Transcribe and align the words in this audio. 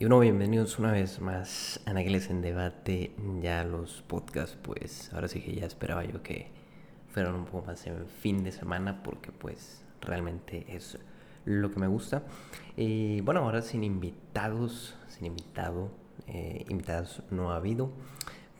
Y 0.00 0.04
bueno, 0.04 0.20
bienvenidos 0.20 0.78
una 0.78 0.92
vez 0.92 1.20
más 1.20 1.80
a 1.84 1.92
Nageles 1.92 2.30
en 2.30 2.40
Debate. 2.40 3.10
Ya 3.40 3.64
los 3.64 4.02
podcasts, 4.02 4.56
pues 4.62 5.12
ahora 5.12 5.26
sí 5.26 5.40
que 5.40 5.52
ya 5.52 5.66
esperaba 5.66 6.04
yo 6.04 6.22
que 6.22 6.52
fueran 7.08 7.34
un 7.34 7.44
poco 7.44 7.66
más 7.66 7.84
en 7.88 8.06
fin 8.06 8.44
de 8.44 8.52
semana 8.52 9.02
porque 9.02 9.32
pues 9.32 9.84
realmente 10.00 10.64
es 10.68 10.98
lo 11.44 11.72
que 11.72 11.80
me 11.80 11.88
gusta. 11.88 12.22
Y 12.76 13.22
bueno, 13.22 13.40
ahora 13.40 13.60
sin 13.60 13.82
invitados, 13.82 14.94
sin 15.08 15.26
invitado, 15.26 15.90
eh, 16.28 16.64
invitados 16.68 17.24
no 17.32 17.50
ha 17.50 17.56
habido, 17.56 17.90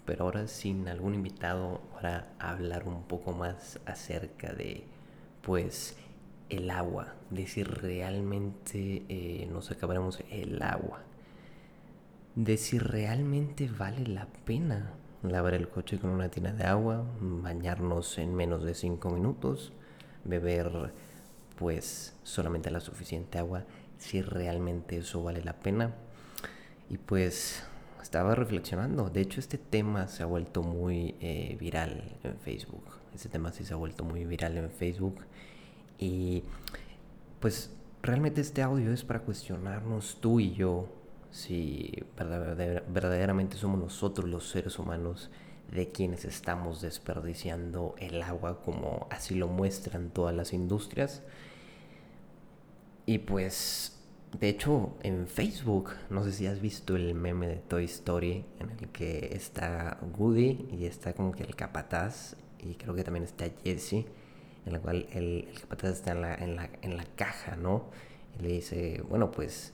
pero 0.07 0.25
ahora 0.25 0.49
sin 0.49 0.89
algún 0.89 1.15
invitado 1.15 1.83
para 1.95 2.33
hablar 2.41 2.89
un 2.89 3.05
poco 3.05 3.33
más 3.33 3.79
acerca 3.87 4.53
de 4.53 4.83
pues 5.43 5.97
el 6.49 6.69
agua, 6.69 7.15
de 7.31 7.47
si 7.47 7.63
realmente 7.63 9.05
eh, 9.09 9.49
nos 9.53 9.71
acabaremos 9.71 10.21
el 10.33 10.61
agua 10.63 11.05
de 12.39 12.57
si 12.57 12.79
realmente 12.79 13.69
vale 13.69 14.07
la 14.07 14.29
pena 14.45 14.93
lavar 15.25 15.55
el 15.55 15.69
coche 15.69 15.99
con 15.99 16.11
una 16.11 16.29
tina 16.29 16.53
de 16.53 16.63
agua, 16.63 17.05
bañarnos 17.21 18.17
en 18.19 18.33
menos 18.33 18.63
de 18.63 18.75
5 18.75 19.11
minutos, 19.11 19.73
beber 20.25 20.93
pues 21.59 22.15
solamente 22.23 22.71
la 22.71 22.79
suficiente 22.79 23.39
agua, 23.39 23.65
si 23.99 24.23
realmente 24.23 24.99
eso 24.99 25.21
vale 25.25 25.43
la 25.43 25.55
pena. 25.55 25.97
Y 26.89 26.99
pues 26.99 27.65
estaba 28.01 28.37
reflexionando, 28.37 29.11
de 29.11 29.21
hecho 29.21 29.41
este 29.41 29.59
tema 29.59 30.07
se 30.07 30.23
ha 30.23 30.27
vuelto 30.27 30.63
muy 30.63 31.17
eh, 31.21 31.57
viral 31.59 32.19
en 32.23 32.39
Facebook, 32.39 32.85
este 33.13 33.29
tema 33.29 33.51
sí 33.51 33.65
se 33.65 33.75
ha 33.75 33.77
vuelto 33.77 34.05
muy 34.05 34.25
viral 34.25 34.57
en 34.59 34.71
Facebook. 34.71 35.17
Y 35.99 36.45
pues 37.41 37.73
realmente 38.01 38.41
este 38.41 38.63
audio 38.63 38.93
es 38.93 39.03
para 39.03 39.23
cuestionarnos 39.23 40.19
tú 40.21 40.39
y 40.39 40.53
yo 40.53 40.98
si 41.31 42.05
verdaderamente 42.17 43.57
somos 43.57 43.79
nosotros 43.79 44.29
los 44.29 44.49
seres 44.49 44.79
humanos 44.79 45.31
de 45.71 45.89
quienes 45.89 46.25
estamos 46.25 46.81
desperdiciando 46.81 47.95
el 47.99 48.23
agua 48.23 48.63
como 48.63 49.07
así 49.11 49.35
lo 49.35 49.49
muestran 49.49 50.11
todas 50.11 50.35
las 50.35 50.53
industrias. 50.53 51.23
Y 53.07 53.19
pues, 53.19 53.99
de 54.39 54.49
hecho, 54.49 54.95
en 55.03 55.27
Facebook, 55.27 55.93
no 56.11 56.25
sé 56.25 56.33
si 56.33 56.47
has 56.47 56.61
visto 56.61 56.97
el 56.97 57.15
meme 57.15 57.49
de 57.49 57.57
Toy 57.57 57.85
Story 57.85 58.45
en 58.61 58.71
el 58.71 58.89
que 58.89 59.31
está 59.33 59.99
Woody 60.19 60.69
y 60.73 60.87
está 60.87 61.13
como 61.13 61.33
que 61.33 61.45
el 61.45 61.55
capataz 61.55 62.37
y 62.59 62.75
creo 62.75 62.95
que 62.95 63.05
también 63.05 63.25
está 63.25 63.47
Jesse, 63.65 64.05
en 64.67 64.73
la 64.73 64.81
cual 64.81 65.07
el, 65.13 65.49
el 65.49 65.61
capataz 65.61 65.93
está 65.93 66.13
en 66.13 66.21
la, 66.23 66.35
en, 66.35 66.57
la, 66.57 66.71
en 66.83 66.97
la 66.97 67.05
caja, 67.17 67.57
¿no? 67.57 67.87
Y 68.39 68.43
le 68.43 68.49
dice, 68.49 69.03
bueno, 69.09 69.31
pues 69.31 69.73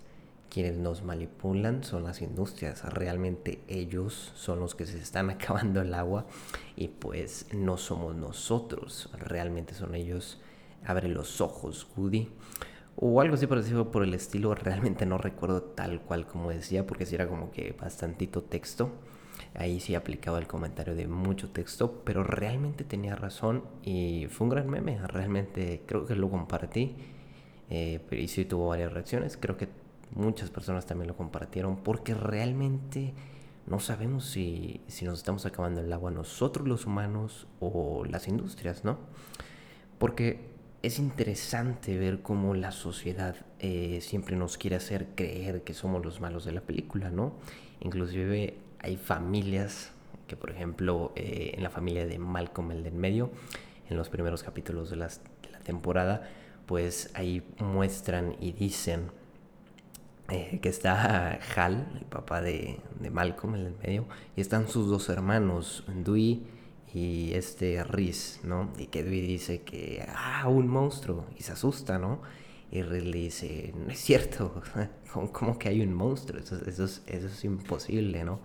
quienes 0.55 0.77
nos 0.77 1.03
manipulan 1.03 1.83
son 1.83 2.05
las 2.05 2.23
industrias, 2.23 2.85
realmente 2.85 3.59
ellos 3.67 4.31
son 4.37 4.61
los 4.61 4.77
que 4.77 4.87
se 4.87 4.99
están 4.99 5.29
acabando 5.31 5.83
el 5.83 5.93
agua 5.93 6.27
y 6.77 6.87
pues 6.87 7.49
no 7.53 7.77
somos 7.77 8.15
nosotros, 8.15 9.11
realmente 9.19 9.75
son 9.75 9.97
ellos. 9.97 10.41
Abre 10.87 11.09
los 11.09 11.41
ojos, 11.41 11.89
Woody. 11.97 12.29
O 12.95 13.21
algo 13.21 13.35
así 13.35 13.49
parecido 13.49 13.91
por 13.91 14.05
el 14.05 14.15
estilo, 14.15 14.55
realmente 14.55 15.07
no 15.07 15.19
recuerdo 15.19 15.63
tal 15.63 16.01
cual 16.03 16.27
como 16.27 16.51
decía, 16.51 16.87
porque 16.87 17.07
si 17.07 17.17
era 17.17 17.27
como 17.27 17.51
que 17.51 17.73
bastantito 17.73 18.43
texto. 18.43 18.91
Ahí 19.55 19.81
sí 19.81 19.97
aplicaba 19.97 20.39
el 20.39 20.47
comentario 20.47 20.95
de 20.95 21.09
mucho 21.09 21.51
texto, 21.51 22.03
pero 22.05 22.23
realmente 22.23 22.85
tenía 22.85 23.17
razón 23.17 23.65
y 23.83 24.29
fue 24.31 24.45
un 24.45 24.51
gran 24.51 24.71
meme. 24.71 25.05
Realmente 25.09 25.83
creo 25.87 26.07
que 26.07 26.15
lo 26.15 26.31
compartí 26.31 26.95
eh, 27.71 28.27
sí 28.29 28.45
tuvo 28.45 28.69
varias 28.69 28.93
reacciones. 28.93 29.37
Creo 29.37 29.57
que 29.57 29.69
muchas 30.15 30.51
personas 30.51 30.87
también 30.87 31.09
lo 31.09 31.17
compartieron 31.17 31.77
porque 31.77 32.15
realmente 32.15 33.15
no 33.67 33.81
sabemos 33.81 34.27
si, 34.27 34.81
si, 34.87 35.05
nos 35.05 35.19
estamos 35.19 35.47
acabando 35.47 35.81
el 35.81 35.93
agua 35.93 36.11
nosotros 36.11 36.69
los 36.69 36.87
humanos 36.87 37.47
o 37.61 38.05
las 38.05 38.29
industrias, 38.29 38.85
¿no? 38.85 38.99
Porque 39.99 40.55
es 40.83 40.99
interesante 40.99 41.97
ver 41.99 42.21
cómo 42.21 42.55
la 42.55 42.71
sociedad 42.71 43.37
eh, 43.59 44.01
siempre 44.03 44.37
nos 44.37 44.59
quiere 44.59 44.77
hacer 44.77 45.09
creer 45.15 45.63
que 45.63 45.73
somos 45.73 46.05
los 46.05 46.21
malos 46.21 46.45
de 46.45 46.53
la 46.53 46.61
película, 46.61 47.11
¿no? 47.11 47.33
Inclusive 47.81 48.59
hay 48.81 48.97
familias 48.99 49.93
que, 50.29 50.37
por 50.37 50.51
ejemplo, 50.51 51.13
eh, 51.17 51.53
en 51.55 51.63
la 51.63 51.71
familia 51.71 52.07
de 52.07 52.19
Malcolm, 52.19 52.73
el 52.73 52.83
del 52.83 52.95
medio, 52.95 53.31
en 53.89 53.97
los 53.97 54.11
primeros 54.11 54.43
capítulos 54.43 54.91
de, 54.91 54.97
las, 54.97 55.23
de 55.43 55.51
la 55.51 55.61
temporada, 55.61 56.29
pues 56.67 57.11
ahí 57.15 57.43
muestran 57.59 58.37
y 58.41 58.53
dicen 58.53 59.11
eh, 60.31 60.59
que 60.63 60.69
está 60.69 61.39
Hal, 61.55 61.87
el 61.99 62.07
papá 62.07 62.41
de, 62.41 62.79
de, 62.99 63.11
Malcolm, 63.11 63.57
en 63.57 63.67
el 63.67 63.75
medio, 63.83 64.07
y 64.37 64.41
están 64.41 64.69
sus 64.69 64.89
dos 64.89 65.09
hermanos, 65.11 65.85
Dewey 65.87 66.43
y 66.95 67.33
este 67.35 67.85
Rhys, 67.85 68.41
¿no? 68.43 68.73
Y 68.79 68.87
que 68.87 69.03
Dewey 69.03 69.21
dice 69.21 69.63
que, 69.63 70.07
ah, 70.09 70.49
un 70.49 70.69
monstruo, 70.69 71.27
y 71.37 71.43
se 71.43 71.53
asusta, 71.53 71.99
¿no? 71.99 72.23
Y 72.71 72.83
Rhys 72.83 73.05
le 73.05 73.19
dice, 73.19 73.75
no 73.77 73.91
es 73.91 73.99
cierto, 73.99 74.63
¿cómo, 75.33 75.59
que 75.59 75.69
hay 75.69 75.83
un 75.83 75.93
monstruo? 75.93 76.41
Eso, 76.41 76.57
eso, 76.65 76.85
es, 76.85 77.03
eso 77.07 77.27
es 77.27 77.45
imposible, 77.45 78.25
¿no? 78.25 78.41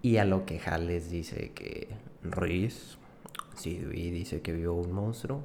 Y 0.00 0.16
a 0.16 0.24
lo 0.24 0.46
que 0.46 0.58
Hal 0.64 0.86
les 0.86 1.10
dice 1.10 1.52
que 1.54 1.88
Rhys, 2.22 2.96
si 3.56 3.76
Dewey 3.78 4.10
dice 4.10 4.40
que 4.40 4.52
vio 4.52 4.72
un 4.72 4.92
monstruo, 4.92 5.42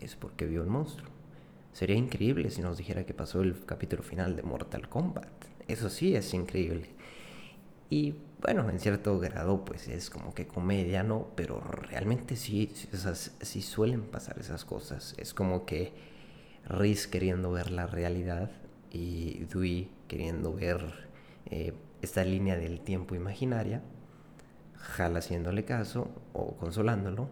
es 0.00 0.14
porque 0.14 0.46
vio 0.46 0.62
un 0.62 0.68
monstruo. 0.68 1.15
Sería 1.76 1.96
increíble 1.96 2.48
si 2.48 2.62
nos 2.62 2.78
dijera 2.78 3.04
que 3.04 3.12
pasó 3.12 3.42
el 3.42 3.66
capítulo 3.66 4.02
final 4.02 4.34
de 4.34 4.42
Mortal 4.42 4.88
Kombat. 4.88 5.28
Eso 5.68 5.90
sí 5.90 6.16
es 6.16 6.32
increíble. 6.32 6.88
Y 7.90 8.14
bueno, 8.40 8.70
en 8.70 8.80
cierto 8.80 9.18
grado 9.18 9.62
pues 9.62 9.86
es 9.86 10.08
como 10.08 10.32
que 10.32 10.46
comedia, 10.46 11.02
¿no? 11.02 11.28
Pero 11.36 11.60
realmente 11.60 12.34
sí, 12.36 12.72
sí, 13.42 13.60
suelen 13.60 14.04
pasar 14.04 14.38
esas 14.38 14.64
cosas. 14.64 15.14
Es 15.18 15.34
como 15.34 15.66
que 15.66 15.92
Riz 16.66 17.06
queriendo 17.06 17.52
ver 17.52 17.70
la 17.70 17.86
realidad 17.86 18.50
y 18.90 19.44
Dewey 19.44 19.90
queriendo 20.08 20.54
ver 20.54 21.10
eh, 21.50 21.74
esta 22.00 22.24
línea 22.24 22.56
del 22.56 22.80
tiempo 22.80 23.14
imaginaria, 23.14 23.82
Hal 24.96 25.14
haciéndole 25.18 25.66
caso 25.66 26.08
o 26.32 26.56
consolándolo, 26.56 27.28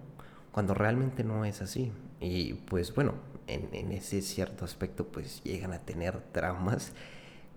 cuando 0.52 0.74
realmente 0.74 1.24
no 1.24 1.46
es 1.46 1.62
así. 1.62 1.92
Y 2.20 2.52
pues 2.52 2.94
bueno, 2.94 3.14
en, 3.46 3.92
ese 3.92 4.22
cierto 4.22 4.64
aspecto 4.64 5.06
pues 5.06 5.42
llegan 5.44 5.72
a 5.72 5.80
tener 5.80 6.20
traumas 6.32 6.92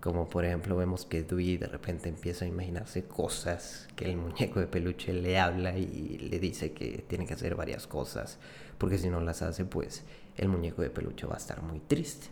como 0.00 0.28
por 0.28 0.44
ejemplo 0.44 0.76
vemos 0.76 1.04
que 1.04 1.22
Dewey 1.22 1.56
de 1.56 1.66
repente 1.66 2.08
empieza 2.08 2.44
a 2.44 2.48
imaginarse 2.48 3.04
cosas 3.04 3.88
que 3.96 4.04
el 4.10 4.16
muñeco 4.16 4.60
de 4.60 4.66
peluche 4.66 5.12
le 5.12 5.38
habla 5.38 5.76
y 5.76 6.18
le 6.18 6.38
dice 6.38 6.72
que 6.72 7.04
tiene 7.08 7.26
que 7.26 7.34
hacer 7.34 7.54
varias 7.56 7.86
cosas 7.86 8.38
porque 8.78 8.98
si 8.98 9.08
no 9.08 9.20
las 9.20 9.42
hace 9.42 9.64
pues 9.64 10.04
el 10.36 10.48
muñeco 10.48 10.82
de 10.82 10.90
peluche 10.90 11.26
va 11.26 11.34
a 11.34 11.38
estar 11.38 11.62
muy 11.62 11.80
triste. 11.80 12.28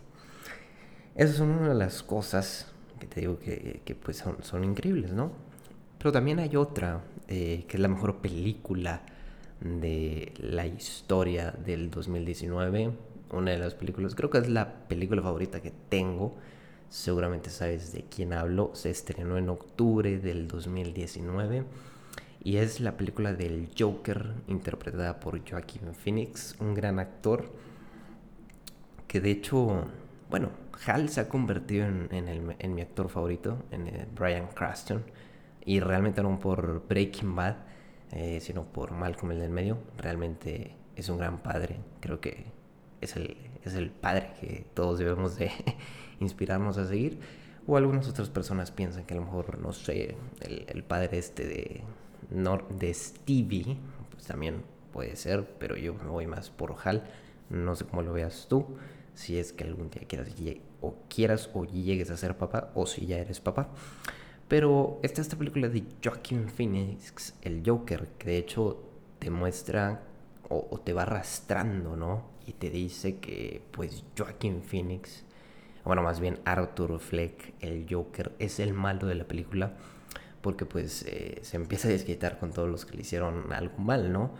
Esas 1.15 1.37
son 1.37 1.49
una 1.49 1.69
de 1.69 1.75
las 1.75 2.03
cosas 2.03 2.67
que 2.99 3.07
te 3.07 3.19
digo 3.19 3.37
que, 3.37 3.97
pues 4.01 4.23
son, 4.41 4.63
increíbles 4.63 5.11
no 5.11 5.31
pero 5.97 6.11
también 6.11 6.39
hay 6.39 6.55
otra 6.55 7.01
eh, 7.27 7.65
que 7.67 7.77
es 7.77 7.81
la 7.81 7.89
mejor 7.89 8.17
película 8.17 9.01
de 9.59 10.31
la 10.37 10.65
historia 10.67 11.51
del 11.51 11.89
2019 11.89 12.91
una 13.31 13.51
de 13.51 13.57
las 13.57 13.73
películas, 13.75 14.15
creo 14.15 14.29
que 14.29 14.39
es 14.39 14.49
la 14.49 14.87
película 14.87 15.21
favorita 15.21 15.61
que 15.61 15.71
tengo. 15.89 16.35
Seguramente 16.89 17.49
sabes 17.49 17.91
de 17.91 18.03
quién 18.03 18.33
hablo. 18.33 18.71
Se 18.73 18.89
estrenó 18.89 19.37
en 19.37 19.49
octubre 19.49 20.19
del 20.19 20.47
2019 20.47 21.65
y 22.43 22.57
es 22.57 22.79
la 22.79 22.95
película 22.95 23.33
del 23.33 23.69
Joker 23.77 24.33
interpretada 24.47 25.19
por 25.19 25.39
Joaquin 25.49 25.93
Phoenix, 25.93 26.55
un 26.59 26.73
gran 26.73 26.99
actor 26.99 27.51
que 29.07 29.21
de 29.21 29.31
hecho, 29.31 29.85
bueno, 30.29 30.49
Hal 30.85 31.09
se 31.09 31.21
ha 31.21 31.29
convertido 31.29 31.87
en, 31.87 32.75
mi 32.75 32.81
actor 32.81 33.09
favorito, 33.09 33.65
en 33.71 33.87
eh, 33.87 34.07
Brian 34.13 34.47
Cranston 34.47 35.03
y 35.65 35.79
realmente 35.79 36.21
no 36.21 36.39
por 36.39 36.87
Breaking 36.87 37.35
Bad, 37.35 37.55
eh, 38.11 38.39
sino 38.41 38.63
por 38.65 38.91
Malcolm 38.91 39.31
el 39.31 39.39
del 39.39 39.49
medio. 39.49 39.77
Realmente 39.97 40.75
es 40.95 41.09
un 41.09 41.17
gran 41.17 41.39
padre, 41.39 41.79
creo 41.99 42.19
que 42.19 42.45
es 43.01 43.15
el, 43.15 43.37
es 43.63 43.75
el 43.75 43.89
padre 43.89 44.31
que 44.39 44.65
todos 44.73 44.99
debemos 44.99 45.37
de 45.37 45.51
inspirarnos 46.19 46.77
a 46.77 46.87
seguir. 46.87 47.19
O 47.67 47.75
algunas 47.75 48.07
otras 48.07 48.29
personas 48.29 48.71
piensan 48.71 49.03
que 49.05 49.13
a 49.13 49.17
lo 49.17 49.23
mejor, 49.23 49.59
no 49.59 49.73
sé, 49.73 50.15
el, 50.41 50.65
el 50.67 50.83
padre 50.83 51.17
este 51.17 51.45
de, 51.45 51.83
de 52.79 52.93
Stevie, 52.93 53.77
pues 54.11 54.25
también 54.25 54.63
puede 54.93 55.15
ser, 55.15 55.45
pero 55.59 55.75
yo 55.75 55.93
me 55.93 56.09
voy 56.09 56.27
más 56.27 56.49
por 56.49 56.75
Hal. 56.83 57.03
No 57.49 57.75
sé 57.75 57.85
cómo 57.85 58.01
lo 58.01 58.13
veas 58.13 58.47
tú, 58.49 58.65
si 59.13 59.37
es 59.37 59.53
que 59.53 59.63
algún 59.63 59.89
día 59.89 60.03
quieras 60.07 60.29
o 60.81 60.95
quieras 61.09 61.49
o 61.53 61.65
llegues 61.65 62.09
a 62.11 62.17
ser 62.17 62.37
papá, 62.37 62.71
o 62.73 62.85
si 62.85 63.05
ya 63.05 63.17
eres 63.17 63.39
papá. 63.39 63.69
Pero 64.47 64.99
está 65.03 65.21
esta 65.21 65.37
película 65.37 65.67
de 65.67 65.83
Joaquin 66.03 66.49
Phoenix, 66.49 67.33
el 67.41 67.63
Joker, 67.65 68.07
que 68.17 68.29
de 68.29 68.37
hecho 68.37 68.81
te 69.19 69.29
muestra 69.29 70.03
o, 70.49 70.79
te 70.79 70.93
va 70.93 71.03
arrastrando, 71.03 71.95
¿no? 71.95 72.23
Y 72.45 72.53
te 72.53 72.69
dice 72.69 73.17
que 73.17 73.61
pues 73.71 74.03
Joaquin 74.17 74.61
Phoenix, 74.61 75.25
bueno, 75.83 76.01
más 76.01 76.19
bien 76.19 76.39
Arthur 76.45 76.99
Fleck, 76.99 77.53
el 77.61 77.85
Joker, 77.89 78.33
es 78.39 78.59
el 78.59 78.73
malo 78.73 79.07
de 79.07 79.15
la 79.15 79.25
película 79.25 79.73
porque 80.41 80.65
pues 80.65 81.03
eh, 81.07 81.39
se 81.41 81.57
empieza 81.57 81.87
a 81.87 81.91
desquitar 81.91 82.39
con 82.39 82.51
todos 82.51 82.69
los 82.69 82.85
que 82.85 82.95
le 82.95 83.01
hicieron 83.01 83.51
algo 83.51 83.77
mal, 83.79 84.13
¿no? 84.13 84.31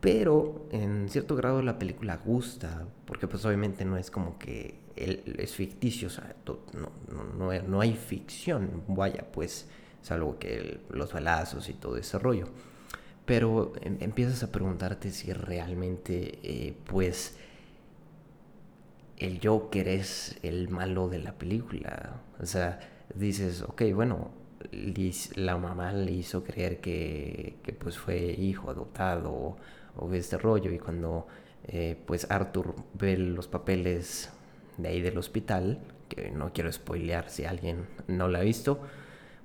Pero 0.00 0.66
en 0.70 1.08
cierto 1.08 1.36
grado 1.36 1.62
la 1.62 1.78
película 1.78 2.16
gusta, 2.16 2.86
porque 3.06 3.26
pues 3.26 3.44
obviamente 3.44 3.84
no 3.84 3.96
es 3.96 4.10
como 4.10 4.38
que 4.38 4.78
él 4.96 5.36
es 5.38 5.54
ficticio, 5.54 6.08
o 6.08 6.10
sea, 6.10 6.34
no, 6.72 7.52
no, 7.66 7.80
hay 7.80 7.94
ficción, 7.94 8.84
vaya, 8.88 9.26
pues, 9.32 9.68
salvo 10.02 10.38
que 10.38 10.80
los 10.90 11.12
balazos 11.12 11.68
y 11.68 11.74
todo 11.74 11.96
ese 11.96 12.18
rollo. 12.18 12.48
Pero 13.24 13.72
em, 13.80 13.96
empiezas 14.00 14.42
a 14.42 14.52
preguntarte 14.52 15.10
si 15.10 15.32
realmente, 15.32 16.38
eh, 16.42 16.74
pues, 16.86 17.36
el 19.18 19.40
Joker 19.42 19.88
es 19.88 20.38
el 20.42 20.68
malo 20.68 21.08
de 21.08 21.18
la 21.20 21.32
película. 21.32 22.20
O 22.40 22.46
sea, 22.46 22.80
dices, 23.14 23.62
ok, 23.62 23.82
bueno, 23.94 24.30
la 25.36 25.56
mamá 25.56 25.92
le 25.92 26.12
hizo 26.12 26.42
creer 26.42 26.80
que, 26.80 27.56
pues 27.78 27.98
fue 27.98 28.18
hijo 28.32 28.70
adoptado 28.70 29.56
o, 29.96 30.12
este 30.12 30.38
rollo 30.38 30.70
y 30.72 30.78
cuando 30.78 31.26
eh, 31.66 31.96
pues 32.06 32.30
Arthur 32.30 32.74
ve 32.94 33.16
los 33.16 33.48
papeles 33.48 34.30
de 34.76 34.88
ahí 34.88 35.00
del 35.00 35.18
hospital, 35.18 35.80
que 36.08 36.30
no 36.30 36.52
quiero 36.52 36.70
spoilear 36.72 37.30
si 37.30 37.44
alguien 37.44 37.86
no 38.08 38.28
la 38.28 38.40
ha 38.40 38.42
visto, 38.42 38.80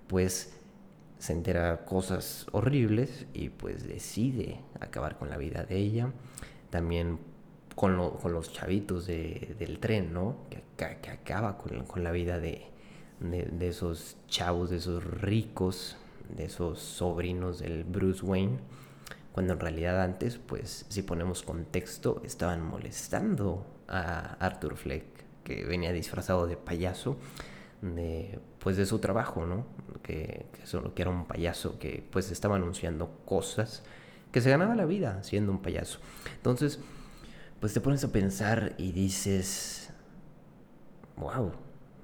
pues 0.07 0.58
se 1.19 1.33
entera 1.33 1.85
cosas 1.85 2.47
horribles 2.51 3.27
y 3.33 3.49
pues 3.49 3.87
decide 3.87 4.61
acabar 4.79 5.17
con 5.17 5.29
la 5.29 5.37
vida 5.37 5.63
de 5.63 5.77
ella. 5.77 6.13
También 6.69 7.19
con, 7.75 7.95
los 7.95 8.51
chavitos 8.51 9.05
del 9.07 9.79
tren, 9.79 10.13
¿no? 10.13 10.37
Que, 10.49 10.85
acaba 10.85 11.57
con, 11.57 12.03
la 12.03 12.11
vida 12.11 12.39
de, 12.39 12.67
esos 13.59 14.17
chavos, 14.27 14.69
de 14.69 14.77
esos 14.77 15.03
ricos, 15.03 15.97
de 16.35 16.45
esos 16.45 16.79
sobrinos 16.79 17.59
del 17.59 17.83
Bruce 17.83 18.25
Wayne, 18.25 18.59
cuando 19.31 19.53
en 19.53 19.59
realidad 19.59 20.01
antes, 20.01 20.37
pues 20.37 20.85
si 20.89 21.01
ponemos 21.03 21.43
contexto, 21.43 22.21
estaban 22.25 22.61
molestando 22.61 23.65
a 23.87 24.35
Arthur 24.45 24.75
Fleck, 24.75 25.05
que 25.43 25.63
venía 25.63 25.93
disfrazado 25.93 26.47
de 26.47 26.57
payaso, 26.57 27.17
de, 27.81 28.39
pues 28.59 28.77
de 28.77 28.85
su 28.85 28.99
trabajo, 28.99 29.45
¿no? 29.45 29.65
Que, 30.03 30.45
solo, 30.63 30.93
que 30.93 31.01
era 31.03 31.11
un 31.11 31.25
payaso 31.25 31.79
que 31.79 32.05
pues 32.11 32.31
estaba 32.31 32.55
anunciando 32.55 33.21
cosas, 33.25 33.83
que 34.31 34.41
se 34.41 34.49
ganaba 34.49 34.75
la 34.75 34.85
vida 34.85 35.23
siendo 35.23 35.51
un 35.51 35.61
payaso. 35.61 35.99
Entonces, 36.35 36.79
pues 37.59 37.73
te 37.73 37.81
pones 37.81 38.03
a 38.03 38.11
pensar 38.11 38.75
y 38.77 38.91
dices, 38.91 39.91
wow, 41.17 41.51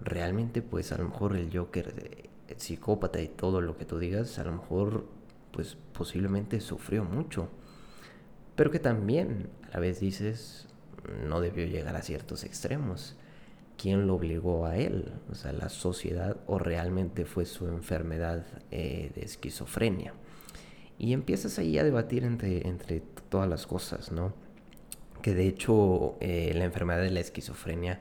realmente 0.02 0.62
pues 0.62 0.92
a 0.92 0.98
lo 0.98 1.06
mejor 1.06 1.36
el 1.36 1.56
Joker, 1.56 2.30
el 2.48 2.60
psicópata 2.60 3.22
y 3.22 3.28
todo 3.28 3.62
lo 3.62 3.78
que 3.78 3.86
tú 3.86 4.00
digas, 4.00 4.40
a 4.40 4.44
lo 4.44 4.54
mejor 4.54 5.08
pues 5.52 5.78
posiblemente 5.94 6.60
sufrió 6.60 7.04
mucho. 7.04 7.50
Pero 8.56 8.72
que 8.72 8.80
también 8.80 9.50
a 9.68 9.76
la 9.76 9.80
vez 9.80 10.00
dices, 10.00 10.68
no 11.28 11.42
debió 11.42 11.66
llegar 11.66 11.96
a 11.96 12.02
ciertos 12.02 12.44
extremos. 12.44 13.18
¿Quién 13.78 14.08
lo 14.08 14.16
obligó 14.16 14.66
a 14.66 14.78
él? 14.78 15.12
O 15.32 15.36
sea, 15.36 15.52
la 15.54 15.70
sociedad 15.70 16.38
o 16.48 16.60
realmente 16.60 17.26
fue 17.26 17.46
su 17.46 17.68
enfermedad 17.68 18.46
eh, 18.72 19.12
de 19.16 19.22
esquizofrenia. 19.22 20.14
Y 20.98 21.14
empiezas 21.14 21.60
ahí 21.60 21.78
a 21.78 21.84
debatir 21.84 22.24
entre, 22.24 22.68
entre 22.68 23.02
todas 23.30 23.50
las 23.50 23.68
cosas, 23.68 24.12
¿no? 24.12 24.34
que 25.26 25.34
de 25.34 25.48
hecho 25.48 26.18
eh, 26.20 26.54
la 26.54 26.66
enfermedad 26.66 27.02
de 27.02 27.10
la 27.10 27.20
esquizofrenia 27.20 28.00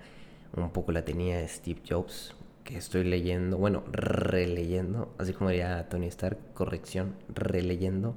un 0.55 0.69
poco 0.73 0.93
la 0.93 1.07
tenía 1.07 1.49
Steve 1.49 1.81
Jobs, 1.89 2.35
que 2.65 2.77
estoy 2.77 3.03
leyendo, 3.03 3.57
bueno, 3.57 3.83
releyendo, 3.91 5.11
así 5.17 5.33
como 5.33 5.49
diría 5.49 5.89
Tony 5.89 6.07
Stark, 6.09 6.37
corrección, 6.53 7.15
releyendo 7.35 8.15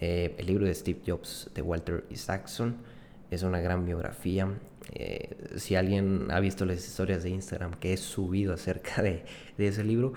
eh, 0.00 0.36
el 0.38 0.46
libro 0.46 0.64
de 0.64 0.74
Steve 0.74 1.00
Jobs 1.06 1.50
de 1.54 1.60
Walter 1.60 2.04
Isaacson. 2.08 2.76
Es 3.30 3.42
una 3.42 3.60
gran 3.60 3.84
biografía. 3.84 4.48
Eh, 4.92 5.36
si 5.56 5.76
alguien 5.76 6.28
ha 6.30 6.40
visto 6.40 6.64
las 6.64 6.78
historias 6.78 7.22
de 7.22 7.30
Instagram 7.30 7.74
que 7.74 7.92
he 7.92 7.96
subido 7.96 8.54
acerca 8.54 9.02
de, 9.02 9.24
de 9.56 9.68
ese 9.68 9.84
libro, 9.84 10.14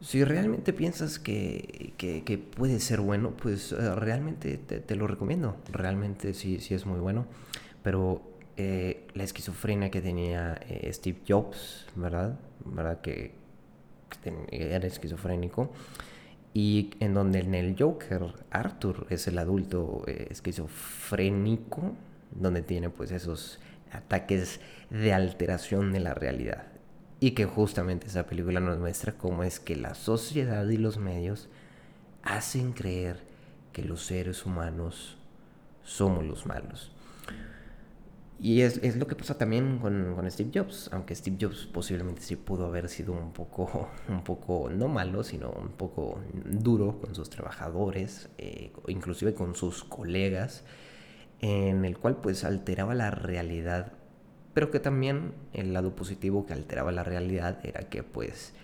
si 0.00 0.22
realmente 0.22 0.72
piensas 0.72 1.18
que, 1.18 1.92
que, 1.96 2.38
puede 2.38 2.78
ser 2.78 3.00
bueno, 3.00 3.32
pues 3.32 3.72
eh, 3.72 3.94
realmente 3.96 4.56
te, 4.56 4.94
lo 4.94 5.08
recomiendo. 5.08 5.56
Realmente 5.72 6.34
sí, 6.34 6.60
sí 6.60 6.74
es 6.74 6.86
muy 6.86 7.00
bueno. 7.00 7.26
Pero 7.82 8.22
eh, 8.56 9.06
la 9.14 9.24
esquizofrenia 9.24 9.90
que 9.90 10.00
tenía 10.00 10.60
Steve 10.90 11.18
Jobs, 11.26 11.86
¿verdad? 11.96 12.38
¿Verdad? 12.64 13.00
Que, 13.00 13.32
era 14.50 14.86
esquizofrénico. 14.86 15.72
Y 16.54 16.90
en 17.00 17.14
donde 17.14 17.40
en 17.40 17.54
el 17.54 17.76
Joker, 17.78 18.34
Arthur 18.50 19.06
es 19.10 19.26
el 19.26 19.38
adulto 19.38 20.02
esquizofrénico, 20.06 21.94
donde 22.30 22.62
tiene 22.62 22.90
pues 22.90 23.10
esos 23.10 23.58
ataques 23.92 24.60
de 24.90 25.12
alteración 25.12 25.92
de 25.92 26.00
la 26.00 26.14
realidad. 26.14 26.66
Y 27.20 27.32
que 27.32 27.46
justamente 27.46 28.06
esa 28.06 28.26
película 28.26 28.60
nos 28.60 28.78
muestra 28.78 29.14
cómo 29.14 29.42
es 29.42 29.58
que 29.58 29.76
la 29.76 29.94
sociedad 29.94 30.68
y 30.68 30.76
los 30.76 30.98
medios 30.98 31.48
hacen 32.22 32.72
creer 32.72 33.18
que 33.72 33.82
los 33.82 34.02
seres 34.04 34.46
humanos 34.46 35.16
somos 35.82 36.24
los 36.24 36.46
malos. 36.46 36.92
Y 38.40 38.60
es, 38.60 38.78
es 38.84 38.96
lo 38.96 39.08
que 39.08 39.16
pasa 39.16 39.36
también 39.36 39.78
con, 39.78 40.14
con, 40.14 40.30
Steve 40.30 40.50
Jobs, 40.54 40.90
aunque 40.92 41.14
Steve 41.14 41.36
Jobs 41.40 41.66
posiblemente 41.66 42.22
sí 42.22 42.36
pudo 42.36 42.66
haber 42.66 42.88
sido 42.88 43.12
un 43.12 43.32
poco, 43.32 43.88
un 44.08 44.22
poco 44.22 44.70
no 44.70 44.86
malo, 44.86 45.24
sino 45.24 45.50
un 45.50 45.70
poco 45.70 46.20
duro 46.44 47.00
con 47.00 47.16
sus 47.16 47.30
trabajadores, 47.30 48.28
eh, 48.38 48.72
inclusive 48.86 49.34
con 49.34 49.56
sus 49.56 49.82
colegas, 49.82 50.62
en 51.40 51.84
el 51.84 51.98
cual 51.98 52.16
pues 52.16 52.44
alteraba 52.44 52.94
la 52.94 53.10
realidad 53.10 53.92
pero 54.58 54.72
que 54.72 54.80
también 54.80 55.34
el 55.52 55.72
lado 55.72 55.94
positivo 55.94 56.44
que 56.44 56.52
alteraba 56.52 56.90
la 56.90 57.04
realidad 57.04 57.64
era 57.64 57.82
que 57.82 58.02
pues 58.02 58.54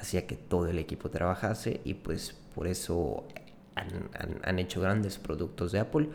hacía 0.00 0.26
que 0.26 0.34
todo 0.34 0.66
el 0.66 0.80
equipo 0.80 1.10
trabajase 1.10 1.80
y 1.84 1.94
pues 1.94 2.32
por 2.56 2.66
eso 2.66 3.24
han, 3.76 4.58
hecho 4.58 4.80
grandes 4.80 5.16
productos 5.18 5.70
de 5.70 5.78
Apple. 5.78 6.08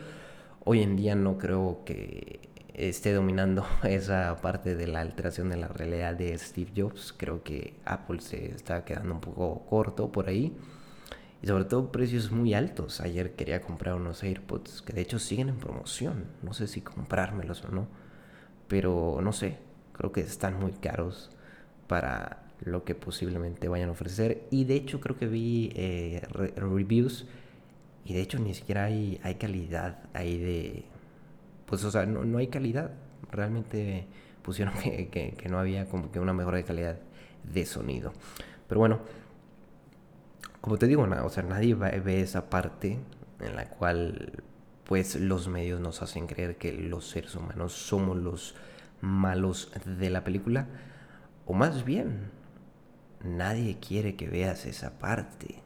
Hoy 0.66 0.84
en 0.84 0.98
día 0.98 1.16
no 1.16 1.38
creo 1.38 1.84
que 1.86 2.50
esté 2.74 3.14
dominando 3.14 3.66
esa 3.84 4.36
parte 4.42 4.76
de 4.76 4.88
la 4.88 5.00
alteración 5.00 5.48
de 5.50 5.56
la 5.56 5.70
realidad 5.70 6.16
de 6.16 6.38
Steve 6.38 6.72
Jobs. 6.76 7.14
Creo 7.16 7.42
que 7.42 7.76
Apple 7.86 8.20
se 8.20 8.52
está 8.54 8.84
quedando 8.84 9.14
un 9.14 9.22
poco 9.22 9.66
corto 9.70 10.12
por 10.12 10.28
ahí. 10.28 10.54
Y 11.42 11.48
sobre 11.48 11.66
todo 11.66 11.92
precios 11.92 12.32
muy 12.32 12.54
altos. 12.54 13.02
Ayer 13.02 13.34
quería 13.34 13.62
comprar 13.62 13.96
unos 13.96 14.24
AirPods 14.24 14.82
que 14.82 14.94
de 14.94 15.02
hecho 15.02 15.20
siguen 15.20 15.50
en 15.50 15.58
promoción. 15.58 16.26
No 16.44 16.54
sé 16.54 16.68
si 16.68 16.82
comprármelos 16.82 17.64
o 17.64 17.70
no 17.70 17.88
pero 18.70 19.20
no 19.22 19.34
sé, 19.34 19.58
creo 19.92 20.14
que 20.14 20.22
están 20.22 20.58
muy 20.58 20.72
caros 20.72 21.30
para 21.88 22.44
lo 22.62 22.86
que 22.86 22.96
posiblemente 22.96 23.68
vayan 23.68 23.90
a 23.90 23.92
ofrecer. 23.92 24.44
Y 24.52 24.64
de 24.64 24.76
hecho 24.76 25.02
creo 25.02 25.18
que 25.18 25.28
vi 25.28 25.74
eh, 25.76 26.22
reviews 26.56 27.26
y 28.06 28.14
de 28.14 28.22
hecho 28.22 28.40
ni 28.40 28.54
siquiera 28.54 28.86
hay, 28.86 29.20
hay 29.24 29.36
calidad 29.36 30.04
ahí 30.14 30.38
de... 30.38 30.86
Pues 31.66 31.84
o 31.84 31.92
sea, 31.92 32.06
no, 32.06 32.38
hay 32.38 32.48
calidad. 32.48 32.92
Realmente 33.32 34.06
pusieron 34.44 34.74
que, 34.82 35.44
no 35.50 35.60
había 35.60 35.86
como 35.88 36.12
que 36.12 36.20
una 36.20 36.34
mejora 36.34 36.58
de 36.58 36.64
calidad 36.64 37.00
de 37.44 37.66
sonido. 37.66 38.14
Pero 38.68 38.80
bueno, 38.80 39.00
como 40.62 40.78
te 40.78 40.88
digo, 40.88 41.04
o 41.04 41.30
sea, 41.30 41.44
nadie 41.44 41.76
ve 41.76 42.22
esa 42.22 42.50
parte 42.50 43.00
en 43.40 43.56
la 43.56 43.70
cual 43.70 44.44
pues 44.86 45.16
los 45.16 45.48
medios 45.48 45.80
nos 45.80 46.02
hacen 46.02 46.26
creer 46.26 46.58
que 46.58 46.74
los 46.74 47.08
seres 47.08 47.36
humanos 47.36 47.74
somos 47.74 48.18
los 48.18 48.56
malos 49.02 49.72
de 49.86 50.10
la 50.10 50.24
película. 50.24 50.68
O 51.46 51.54
más 51.54 51.86
bien, 51.86 52.32
nadie 53.24 53.78
quiere 53.80 54.16
que 54.16 54.28
veas 54.28 54.66
esa 54.66 54.98
parte 54.98 55.62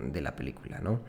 de 0.00 0.20
la 0.20 0.36
película, 0.36 0.78
¿no? 0.78 1.00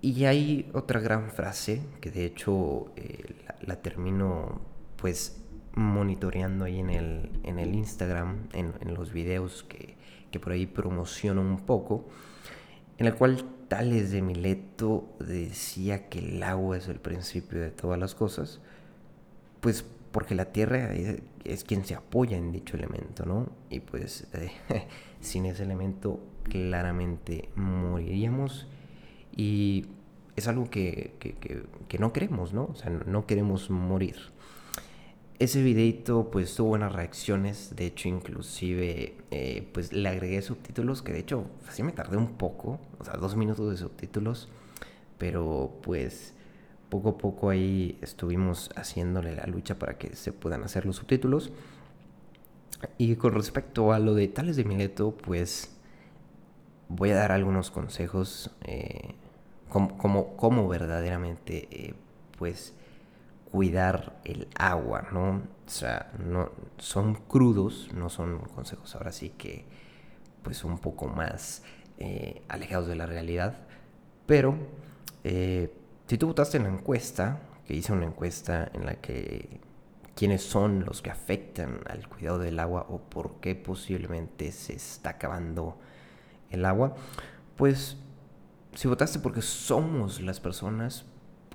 Y 0.00 0.24
hay 0.24 0.70
otra 0.72 1.00
gran 1.00 1.30
frase 1.30 1.82
que 2.00 2.10
de 2.10 2.24
hecho 2.24 2.92
eh, 2.96 3.34
la, 3.60 3.76
termino 3.82 4.60
pues 4.96 5.42
monitoreando 5.76 6.64
ahí 6.64 6.80
en 6.80 6.90
el, 6.90 7.30
en 7.44 7.60
el 7.60 7.74
Instagram, 7.74 8.48
en, 8.52 8.94
los 8.94 9.12
videos 9.12 9.62
que, 9.62 9.94
que, 10.30 10.40
por 10.40 10.52
ahí 10.52 10.66
promociono 10.66 11.40
un 11.40 11.58
poco, 11.58 12.06
en 12.98 13.06
el 13.06 13.14
cual 13.14 13.44
Tales 13.68 14.10
de 14.10 14.22
Mileto 14.22 15.08
decía 15.20 16.08
que 16.08 16.18
el 16.18 16.42
agua 16.42 16.78
es 16.78 16.88
el 16.88 16.98
principio 16.98 17.60
de 17.60 17.70
todas 17.70 17.98
las 17.98 18.14
cosas, 18.14 18.60
pues 19.60 19.84
porque 20.12 20.34
la 20.34 20.46
tierra 20.46 20.94
es, 21.44 21.64
quien 21.64 21.84
se 21.84 21.94
apoya 21.94 22.38
en 22.38 22.50
dicho 22.50 22.76
elemento, 22.76 23.26
¿no? 23.26 23.50
Y 23.68 23.80
pues 23.80 24.26
eh, 24.32 24.50
sin 25.20 25.44
ese 25.44 25.62
elemento 25.62 26.20
claramente 26.44 27.50
moriríamos 27.54 28.66
y 29.36 29.84
es 30.36 30.48
algo 30.48 30.70
que, 30.70 31.12
que, 31.18 31.98
no 31.98 32.14
queremos, 32.14 32.54
¿no? 32.54 32.64
O 32.64 32.74
sea, 32.74 32.90
no 32.90 33.26
queremos 33.26 33.68
morir. 33.68 34.16
Ese 35.38 35.62
videito 35.62 36.30
pues 36.30 36.54
tuvo 36.54 36.70
buenas 36.70 36.92
reacciones, 36.92 37.74
de 37.76 37.86
hecho 37.86 38.08
inclusive 38.08 39.16
eh, 39.30 39.68
pues 39.72 39.92
le 39.92 40.08
agregué 40.08 40.40
subtítulos 40.42 41.02
que 41.02 41.12
de 41.12 41.20
hecho 41.20 41.46
así 41.68 41.82
me 41.82 41.92
tardé 41.92 42.16
un 42.16 42.36
poco, 42.38 42.78
o 42.98 43.04
sea, 43.04 43.14
dos 43.14 43.36
minutos 43.36 43.70
de 43.70 43.76
subtítulos, 43.76 44.48
pero 45.18 45.78
pues 45.82 46.34
poco 46.88 47.10
a 47.10 47.18
poco 47.18 47.50
ahí 47.50 47.98
estuvimos 48.00 48.70
haciéndole 48.76 49.34
la 49.34 49.46
lucha 49.46 49.78
para 49.78 49.98
que 49.98 50.14
se 50.16 50.32
puedan 50.32 50.62
hacer 50.62 50.86
los 50.86 50.96
subtítulos. 50.96 51.52
Y 52.98 53.16
con 53.16 53.32
respecto 53.32 53.92
a 53.92 53.98
lo 53.98 54.14
de 54.14 54.28
Tales 54.28 54.56
de 54.56 54.64
Mileto, 54.64 55.16
pues 55.16 55.74
voy 56.88 57.10
a 57.10 57.16
dar 57.16 57.32
algunos 57.32 57.70
consejos 57.70 58.50
eh, 58.64 59.14
como, 59.68 60.36
como, 60.36 60.68
verdaderamente 60.68 61.68
eh, 61.70 61.94
pues 62.38 62.74
cuidar 63.56 64.20
el 64.24 64.48
agua, 64.54 65.08
¿no? 65.12 65.30
O 65.30 65.70
sea, 65.70 66.12
no, 66.18 66.50
son 66.76 67.14
crudos, 67.14 67.88
no 67.94 68.10
son 68.10 68.40
consejos 68.40 68.94
ahora 68.94 69.12
sí 69.12 69.30
que 69.30 69.64
pues 70.42 70.62
un 70.62 70.78
poco 70.78 71.08
más 71.08 71.62
eh, 71.96 72.42
alejados 72.48 72.86
de 72.86 72.96
la 72.96 73.06
realidad, 73.06 73.56
pero 74.26 74.58
si 75.24 76.18
tú 76.18 76.26
votaste 76.26 76.58
en 76.58 76.64
la 76.64 76.68
encuesta, 76.68 77.40
que 77.66 77.72
hice 77.72 77.94
una 77.94 78.04
encuesta 78.04 78.70
en 78.74 78.84
la 78.84 78.96
que 78.96 79.58
quiénes 80.14 80.42
son 80.42 80.84
los 80.84 81.00
que 81.00 81.10
afectan 81.10 81.80
al 81.88 82.06
cuidado 82.06 82.38
del 82.38 82.60
agua 82.60 82.84
o 82.90 82.98
por 82.98 83.40
qué 83.40 83.54
posiblemente 83.54 84.52
se 84.52 84.74
está 84.74 85.10
acabando 85.10 85.78
el 86.50 86.66
agua, 86.66 86.94
pues 87.56 87.96
si 88.74 88.86
votaste 88.86 89.18
porque 89.18 89.40
somos 89.40 90.20
las 90.20 90.40
personas, 90.40 91.06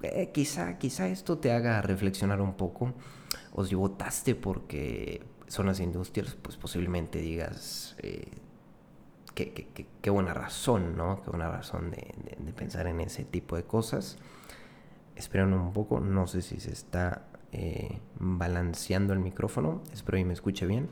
eh, 0.03 0.31
quizá, 0.33 0.77
quizá 0.77 1.07
esto 1.07 1.37
te 1.37 1.51
haga 1.51 1.81
reflexionar 1.81 2.41
un 2.41 2.53
poco. 2.53 2.93
O 3.53 3.63
si 3.65 3.75
votaste 3.75 4.35
porque 4.35 5.23
son 5.47 5.65
las 5.65 5.79
industrias, 5.79 6.35
pues 6.41 6.57
posiblemente 6.57 7.19
digas 7.19 7.95
eh, 7.99 8.31
qué, 9.33 10.09
buena 10.09 10.33
razón, 10.33 10.95
¿no? 10.95 11.21
Qué 11.21 11.29
buena 11.29 11.49
razón 11.49 11.91
de, 11.91 12.53
pensar 12.53 12.87
en 12.87 13.01
ese 13.01 13.23
tipo 13.23 13.55
de 13.55 13.63
cosas. 13.63 14.17
Esperen 15.15 15.53
un 15.53 15.73
poco, 15.73 15.99
no 15.99 16.27
sé 16.27 16.41
si 16.41 16.59
se 16.59 16.71
está 16.71 17.27
eh, 17.51 17.99
balanceando 18.19 19.13
el 19.13 19.19
micrófono. 19.19 19.81
Espero 19.93 20.17
que 20.17 20.25
me 20.25 20.33
escuche 20.33 20.65
bien. 20.65 20.89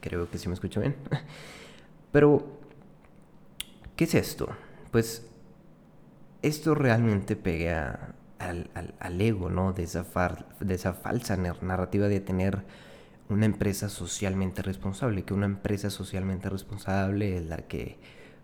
Creo 0.00 0.30
que 0.30 0.38
sí 0.38 0.48
me 0.48 0.54
escucha 0.54 0.80
bien. 0.80 0.96
Pero, 2.12 2.46
¿qué 3.96 4.04
es 4.04 4.14
esto? 4.14 4.48
Pues 4.90 5.26
esto 6.42 6.74
realmente 6.74 7.36
pega 7.36 8.14
al, 8.50 9.20
ego, 9.20 9.50
¿no? 9.50 9.72
De 9.72 9.82
esa, 9.84 10.04
falsa 10.04 11.36
narrativa 11.36 12.08
de 12.08 12.20
tener 12.20 12.62
una 13.28 13.46
empresa 13.46 13.88
socialmente 13.88 14.62
responsable, 14.62 15.24
que 15.24 15.34
una 15.34 15.46
empresa 15.46 15.90
socialmente 15.90 16.48
responsable 16.48 17.36
es 17.36 17.44
la 17.46 17.58
que 17.58 17.98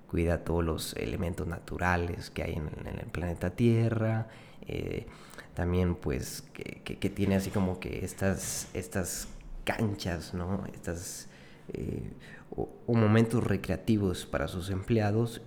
cuida 0.08 0.44
todos 0.44 0.64
los 0.64 0.94
elementos 0.96 1.46
naturales 1.46 2.30
que 2.30 2.42
hay 2.42 2.54
en, 2.54 2.68
el 2.86 3.06
planeta 3.06 3.50
Tierra, 3.50 4.28
eh, 4.66 5.06
también 5.54 5.94
pues 5.94 6.44
que, 6.52 7.10
tiene 7.10 7.36
así 7.36 7.50
como 7.50 7.78
que 7.78 8.04
estas, 8.04 8.68
estas 8.74 9.28
canchas, 9.64 10.34
¿no? 10.34 10.64
Estas 10.72 11.28
eh, 11.72 12.12
o 12.50 12.94
momentos 12.94 13.44
recreativos 13.44 14.26
para 14.26 14.48
sus 14.48 14.70
empleados, 14.70 15.42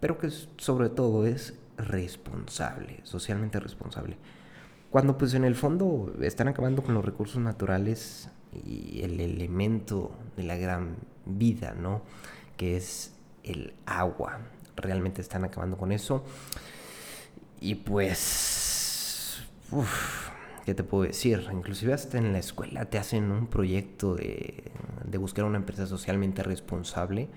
pero 0.00 0.18
que 0.18 0.30
sobre 0.30 0.88
todo 0.88 1.26
es 1.26 1.54
responsable, 1.86 3.00
socialmente 3.04 3.60
responsable. 3.60 4.16
Cuando 4.90 5.16
pues 5.16 5.34
en 5.34 5.44
el 5.44 5.54
fondo 5.54 6.14
están 6.20 6.48
acabando 6.48 6.82
con 6.82 6.94
los 6.94 7.04
recursos 7.04 7.40
naturales 7.40 8.28
y 8.52 9.00
el 9.02 9.20
elemento 9.20 10.12
de 10.36 10.42
la 10.42 10.56
gran 10.56 10.96
vida, 11.24 11.74
¿no? 11.74 12.02
Que 12.56 12.76
es 12.76 13.14
el 13.42 13.72
agua. 13.86 14.40
Realmente 14.76 15.22
están 15.22 15.44
acabando 15.44 15.76
con 15.76 15.92
eso. 15.92 16.24
Y 17.60 17.76
pues... 17.76 19.42
¿Qué 20.66 20.74
te 20.74 20.84
puedo 20.84 21.04
decir? 21.04 21.48
Inclusive 21.50 21.92
hasta 21.92 22.18
en 22.18 22.32
la 22.32 22.38
escuela 22.38 22.84
te 22.84 22.98
hacen 22.98 23.32
un 23.32 23.48
proyecto 23.48 24.14
de, 24.14 24.70
de 25.04 25.18
buscar 25.18 25.44
una 25.44 25.56
empresa 25.56 25.86
socialmente 25.86 26.42
responsable. 26.42 27.28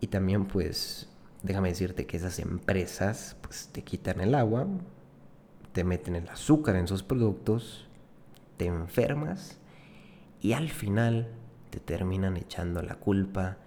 Y 0.00 0.08
también 0.08 0.44
pues 0.44 1.08
déjame 1.44 1.68
decirte 1.68 2.06
que 2.06 2.16
esas 2.16 2.38
empresas 2.38 3.36
pues 3.42 3.68
te 3.70 3.82
quitan 3.82 4.20
el 4.20 4.34
agua, 4.34 4.66
te 5.72 5.84
meten 5.84 6.16
el 6.16 6.28
azúcar 6.28 6.74
en 6.76 6.88
sus 6.88 7.02
productos, 7.02 7.86
te 8.56 8.66
enfermas 8.66 9.58
y 10.40 10.54
al 10.54 10.70
final 10.70 11.28
te 11.70 11.80
terminan 11.80 12.38
echando 12.38 12.82
la 12.82 12.94
culpa 12.94 13.58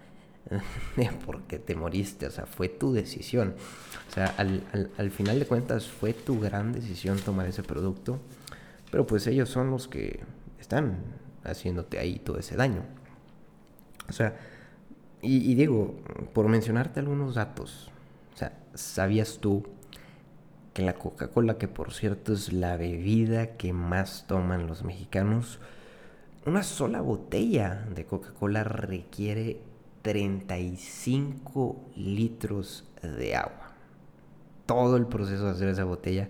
porque 1.26 1.58
te 1.58 1.76
moriste, 1.76 2.26
o 2.26 2.30
sea, 2.30 2.46
fue 2.46 2.68
tu 2.68 2.92
decisión. 2.92 3.54
O 4.08 4.12
sea, 4.12 4.34
al, 4.38 4.90
al, 4.96 5.10
final 5.10 5.38
de 5.38 5.46
cuentas 5.46 5.86
fue 5.86 6.14
tu 6.14 6.40
gran 6.40 6.72
decisión 6.72 7.18
tomar 7.18 7.46
ese 7.46 7.62
producto, 7.62 8.18
pero 8.90 9.06
pues 9.06 9.26
ellos 9.28 9.48
son 9.50 9.70
los 9.70 9.86
que 9.86 10.20
están 10.58 11.04
haciéndote 11.44 11.98
ahí 12.00 12.18
todo 12.18 12.38
ese 12.38 12.56
daño. 12.56 12.82
O 14.08 14.12
sea, 14.12 14.36
y, 15.20 15.54
digo, 15.54 15.96
por 16.32 16.48
mencionarte 16.48 17.00
algunos 17.00 17.34
datos, 17.34 17.90
o 18.34 18.36
sea, 18.36 18.58
¿sabías 18.74 19.38
tú 19.40 19.64
que 20.72 20.82
la 20.82 20.94
Coca-Cola, 20.94 21.58
que 21.58 21.66
por 21.66 21.92
cierto 21.92 22.32
es 22.32 22.52
la 22.52 22.76
bebida 22.76 23.56
que 23.56 23.72
más 23.72 24.26
toman 24.28 24.68
los 24.68 24.84
mexicanos, 24.84 25.58
una 26.46 26.62
sola 26.62 27.00
botella 27.00 27.84
de 27.94 28.04
Coca-Cola 28.06 28.62
requiere 28.64 29.60
35 30.02 31.90
litros 31.96 32.88
de 33.02 33.34
agua. 33.34 33.72
Todo 34.66 34.96
el 34.96 35.06
proceso 35.06 35.46
de 35.46 35.50
hacer 35.50 35.68
esa 35.68 35.84
botella, 35.84 36.28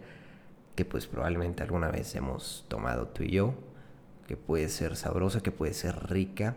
que 0.75 0.85
pues 0.85 1.07
probablemente 1.07 1.63
alguna 1.63 1.91
vez 1.91 2.15
hemos 2.15 2.65
tomado 2.69 3.09
tú 3.09 3.25
y 3.25 3.33
yo, 3.33 3.55
que 4.27 4.37
puede 4.37 4.69
ser 4.69 4.97
sabrosa, 4.97 5.43
que 5.43 5.53
puede 5.53 5.75
ser 5.75 6.11
rica, 6.11 6.57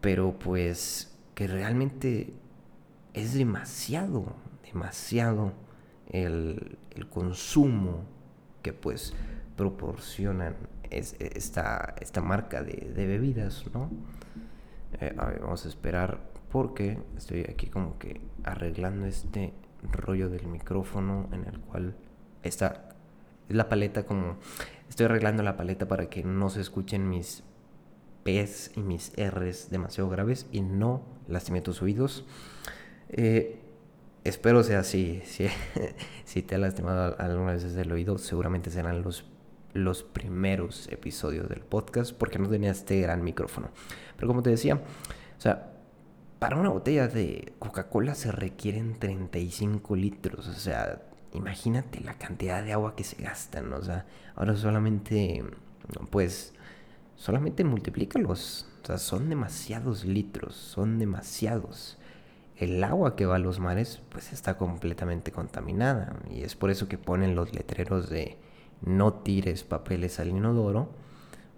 pero 0.00 0.38
pues 0.38 1.13
que 1.34 1.46
realmente 1.46 2.32
es 3.12 3.34
demasiado, 3.34 4.34
demasiado 4.64 5.52
el, 6.08 6.78
consumo 7.10 8.04
que 8.62 8.72
pues 8.72 9.14
proporcionan 9.56 10.56
esta, 10.90 11.94
esta 12.00 12.20
marca 12.20 12.62
de, 12.62 12.92
bebidas, 12.94 13.64
¿no? 13.72 13.90
Eh, 15.00 15.14
a 15.18 15.26
ver, 15.26 15.40
vamos 15.40 15.64
a 15.64 15.68
esperar 15.68 16.20
porque 16.50 16.98
estoy 17.16 17.40
aquí 17.40 17.66
como 17.66 17.98
que 17.98 18.20
arreglando 18.44 19.06
este 19.06 19.52
rollo 19.90 20.30
del 20.30 20.46
micrófono 20.46 21.28
en 21.32 21.44
el 21.44 21.58
cual 21.60 21.96
está 22.42 22.94
es 23.48 23.56
la 23.56 23.68
paleta 23.68 24.04
como 24.04 24.38
estoy 24.88 25.06
arreglando 25.06 25.42
la 25.42 25.56
paleta 25.56 25.86
para 25.88 26.08
que 26.08 26.22
no 26.24 26.48
se 26.48 26.60
escuchen 26.60 27.08
mis 27.08 27.42
P's 28.24 28.72
y 28.74 28.80
mis 28.80 29.12
R's 29.16 29.70
demasiado 29.70 30.10
graves 30.10 30.46
y 30.50 30.62
no 30.62 31.02
lastime 31.28 31.60
tus 31.60 31.82
oídos. 31.82 32.24
Eh, 33.10 33.60
espero 34.24 34.62
sea 34.62 34.80
así. 34.80 35.22
Si, 35.26 35.48
si, 36.24 36.42
te 36.42 36.56
ha 36.56 36.58
lastimado 36.58 37.16
alguna 37.18 37.52
vez 37.52 37.64
el 37.64 37.92
oído, 37.92 38.18
seguramente 38.18 38.70
serán 38.70 39.02
los, 39.02 39.24
los 39.72 40.02
primeros 40.02 40.88
episodios 40.88 41.48
del 41.48 41.60
podcast 41.60 42.12
porque 42.12 42.38
no 42.38 42.48
tenía 42.48 42.72
este 42.72 43.00
gran 43.00 43.22
micrófono. 43.22 43.68
Pero 44.16 44.26
como 44.26 44.42
te 44.42 44.50
decía, 44.50 44.76
o 44.76 45.40
sea, 45.40 45.74
para 46.38 46.56
una 46.56 46.70
botella 46.70 47.08
de 47.08 47.52
Coca-Cola 47.58 48.14
se 48.14 48.32
requieren 48.32 48.98
35 48.98 49.96
litros. 49.96 50.48
O 50.48 50.54
sea, 50.54 51.02
imagínate 51.32 52.00
la 52.00 52.14
cantidad 52.14 52.62
de 52.62 52.72
agua 52.72 52.96
que 52.96 53.04
se 53.04 53.22
gastan. 53.22 53.72
O 53.72 53.82
sea, 53.82 54.06
ahora 54.34 54.56
solamente, 54.56 55.44
pues 56.10 56.53
solamente 57.16 57.64
multiplícalos. 57.64 58.66
O 58.82 58.86
sea, 58.86 58.98
son 58.98 59.28
demasiados 59.28 60.04
litros, 60.04 60.54
son 60.54 60.98
demasiados. 60.98 61.98
El 62.56 62.82
agua 62.84 63.16
que 63.16 63.26
va 63.26 63.36
a 63.36 63.40
los 63.40 63.58
mares 63.58 64.00
pues 64.10 64.32
está 64.32 64.56
completamente 64.56 65.32
contaminada 65.32 66.16
y 66.30 66.42
es 66.42 66.54
por 66.54 66.70
eso 66.70 66.86
que 66.86 66.98
ponen 66.98 67.34
los 67.34 67.52
letreros 67.52 68.08
de 68.08 68.38
no 68.82 69.14
tires 69.14 69.64
papeles 69.64 70.20
al 70.20 70.28
inodoro 70.28 70.90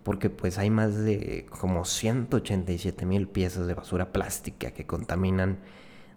porque 0.04 0.30
pues 0.30 0.56
hay 0.56 0.70
más 0.70 0.96
de 0.96 1.46
como 1.50 1.84
187 1.84 3.04
mil 3.04 3.26
piezas 3.26 3.66
de 3.66 3.74
basura 3.74 4.12
plástica 4.12 4.70
que 4.70 4.86
contaminan 4.86 5.58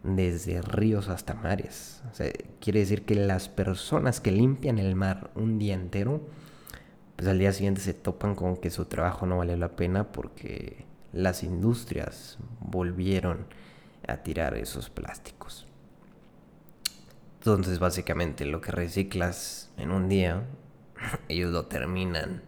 desde 0.03 0.61
ríos 0.61 1.09
hasta 1.09 1.33
mares. 1.33 2.03
O 2.11 2.13
sea, 2.13 2.31
quiere 2.61 2.81
decir 2.81 3.03
que 3.03 3.15
las 3.15 3.49
personas 3.49 4.21
que 4.21 4.31
limpian 4.31 4.77
el 4.77 4.95
mar 4.95 5.31
un 5.35 5.57
día 5.59 5.73
entero 5.73 6.21
pues 7.19 7.27
al 7.27 7.37
día 7.37 7.51
siguiente 7.51 7.81
se 7.81 7.93
topan 7.93 8.33
con 8.33 8.55
que 8.55 8.69
su 8.69 8.85
trabajo 8.85 9.25
no 9.25 9.39
vale 9.39 9.57
la 9.57 9.75
pena 9.75 10.13
porque 10.13 10.85
las 11.11 11.43
industrias 11.43 12.37
volvieron 12.61 13.45
a 14.07 14.23
tirar 14.23 14.55
esos 14.55 14.89
plásticos. 14.89 15.67
Entonces 17.39 17.77
básicamente 17.77 18.45
lo 18.45 18.61
que 18.61 18.71
reciclas 18.71 19.69
en 19.75 19.91
un 19.91 20.07
día, 20.07 20.45
ellos 21.27 21.51
lo 21.51 21.65
terminan 21.65 22.41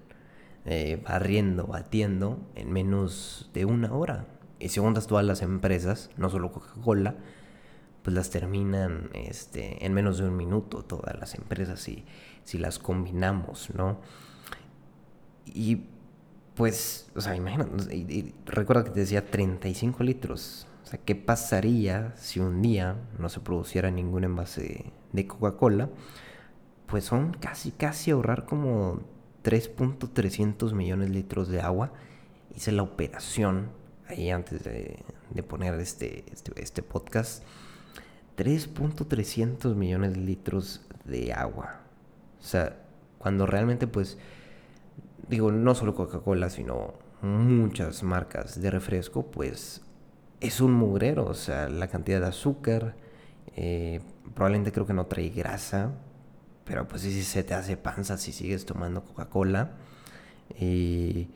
eh, 0.63 1.03
barriendo, 1.03 1.67
batiendo 1.67 2.39
en 2.55 2.71
menos 2.71 3.49
de 3.53 3.65
una 3.65 3.91
hora. 3.91 4.25
Y 4.57 4.69
juntas 4.69 5.05
todas 5.05 5.25
las 5.25 5.41
empresas, 5.41 6.11
no 6.15 6.29
solo 6.29 6.53
Coca-Cola, 6.53 7.15
pues 8.03 8.15
las 8.15 8.29
terminan 8.29 9.09
este, 9.15 9.85
en 9.85 9.93
menos 9.93 10.17
de 10.19 10.29
un 10.29 10.37
minuto 10.37 10.85
todas 10.85 11.19
las 11.19 11.35
empresas 11.35 11.81
si, 11.81 12.05
si 12.45 12.57
las 12.57 12.79
combinamos, 12.79 13.69
¿no? 13.75 13.99
Y 15.53 15.83
pues, 16.55 17.09
o 17.15 17.21
sea, 17.21 17.35
imagínate, 17.35 18.33
recuerda 18.45 18.83
que 18.83 18.91
te 18.91 18.99
decía 19.01 19.25
35 19.25 20.03
litros. 20.03 20.67
O 20.83 20.87
sea, 20.87 20.99
¿qué 20.99 21.15
pasaría 21.15 22.13
si 22.17 22.39
un 22.39 22.61
día 22.61 22.97
no 23.17 23.29
se 23.29 23.39
produciera 23.39 23.89
ningún 23.91 24.23
envase 24.25 24.91
de 25.11 25.27
Coca-Cola? 25.27 25.89
Pues 26.87 27.05
son 27.05 27.33
casi, 27.33 27.71
casi 27.71 28.11
ahorrar 28.11 28.45
como 28.45 29.01
3.300 29.43 30.73
millones 30.73 31.07
de 31.07 31.13
litros 31.15 31.47
de 31.47 31.61
agua. 31.61 31.93
Hice 32.55 32.73
la 32.73 32.83
operación 32.83 33.69
ahí 34.07 34.29
antes 34.29 34.63
de, 34.63 35.03
poner 35.47 35.79
este, 35.79 36.25
este, 36.31 36.51
este 36.61 36.83
podcast. 36.83 37.43
3.300 38.37 39.75
millones 39.75 40.13
de 40.13 40.19
litros 40.19 40.81
de 41.05 41.33
agua. 41.33 41.81
O 42.39 42.43
sea, 42.43 42.77
cuando 43.17 43.45
realmente 43.45 43.87
pues 43.87 44.17
digo, 45.27 45.51
no 45.51 45.75
solo 45.75 45.95
Coca-Cola, 45.95 46.49
sino 46.49 46.93
muchas 47.21 48.03
marcas 48.03 48.61
de 48.61 48.71
refresco, 48.71 49.25
pues 49.27 49.81
es 50.39 50.59
un 50.59 50.73
mugrero, 50.73 51.25
o 51.25 51.33
sea, 51.33 51.69
la 51.69 51.87
cantidad 51.87 52.19
de 52.19 52.27
azúcar, 52.27 52.95
eh, 53.55 54.01
probablemente 54.33 54.71
creo 54.71 54.85
que 54.85 54.93
no 54.93 55.05
trae 55.05 55.29
grasa, 55.29 55.91
pero 56.65 56.87
pues 56.87 57.01
sí, 57.01 57.23
se 57.23 57.43
te 57.43 57.53
hace 57.53 57.77
panza 57.77 58.17
si 58.17 58.31
sigues 58.31 58.65
tomando 58.65 59.03
Coca-Cola. 59.03 59.71
Y 60.59 61.29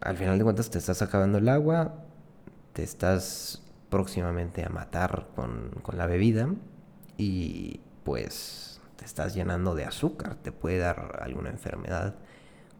al 0.00 0.16
final 0.16 0.38
de 0.38 0.44
cuentas 0.44 0.70
te 0.70 0.78
estás 0.78 1.02
acabando 1.02 1.38
el 1.38 1.48
agua, 1.48 1.94
te 2.72 2.82
estás 2.82 3.62
próximamente 3.90 4.64
a 4.64 4.68
matar 4.68 5.28
con, 5.34 5.70
con 5.82 5.96
la 5.96 6.06
bebida 6.06 6.48
y 7.16 7.80
pues 8.04 8.75
te 8.96 9.04
estás 9.04 9.34
llenando 9.34 9.74
de 9.74 9.84
azúcar, 9.84 10.36
te 10.36 10.52
puede 10.52 10.78
dar 10.78 11.20
alguna 11.22 11.50
enfermedad 11.50 12.16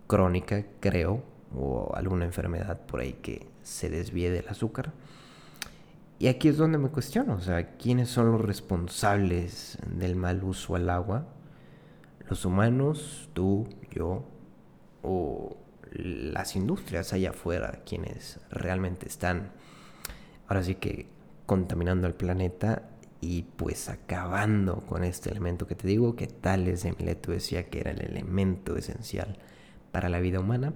crónica, 0.07 0.65
creo, 0.81 1.23
o 1.55 1.93
alguna 1.95 2.25
enfermedad 2.25 2.81
por 2.87 3.01
ahí 3.01 3.15
que 3.15 3.47
se 3.63 3.89
desvíe 3.89 4.31
del 4.31 4.49
azúcar. 4.49 4.93
Y 6.19 6.29
aquí 6.29 6.49
es 6.49 6.57
donde 6.57 6.79
me 6.79 6.89
cuestiono, 6.89 7.35
o 7.35 7.41
sea, 7.41 7.77
¿quiénes 7.77 8.09
son 8.09 8.33
los 8.33 8.41
responsables 8.41 9.79
del 9.87 10.17
mal 10.17 10.43
uso 10.45 10.75
al 10.75 10.89
agua? 10.89 11.27
¿Los 12.29 12.45
humanos, 12.45 13.29
tú, 13.35 13.69
yo, 13.91 14.25
o 15.03 15.57
las 15.93 16.57
industrias 16.57 17.13
allá 17.13 17.31
afuera, 17.31 17.83
quienes 17.85 18.41
realmente 18.51 19.07
están, 19.07 19.53
ahora 20.49 20.63
sí 20.63 20.77
que 20.77 21.07
contaminando 21.45 22.07
el 22.07 22.15
planeta 22.15 22.83
y 23.21 23.43
pues 23.43 23.89
acabando 23.89 24.81
con 24.87 25.05
este 25.05 25.31
elemento 25.31 25.67
que 25.67 25.75
te 25.75 25.89
digo, 25.89 26.17
que 26.17 26.27
Tales 26.27 26.83
de 26.83 26.93
Mileto 26.93 27.33
decía 27.33 27.69
que 27.69 27.81
era 27.81 27.91
el 27.91 28.03
elemento 28.03 28.77
esencial 28.77 29.39
para 29.93 30.09
la 30.09 30.21
vida 30.21 30.41
humana. 30.41 30.73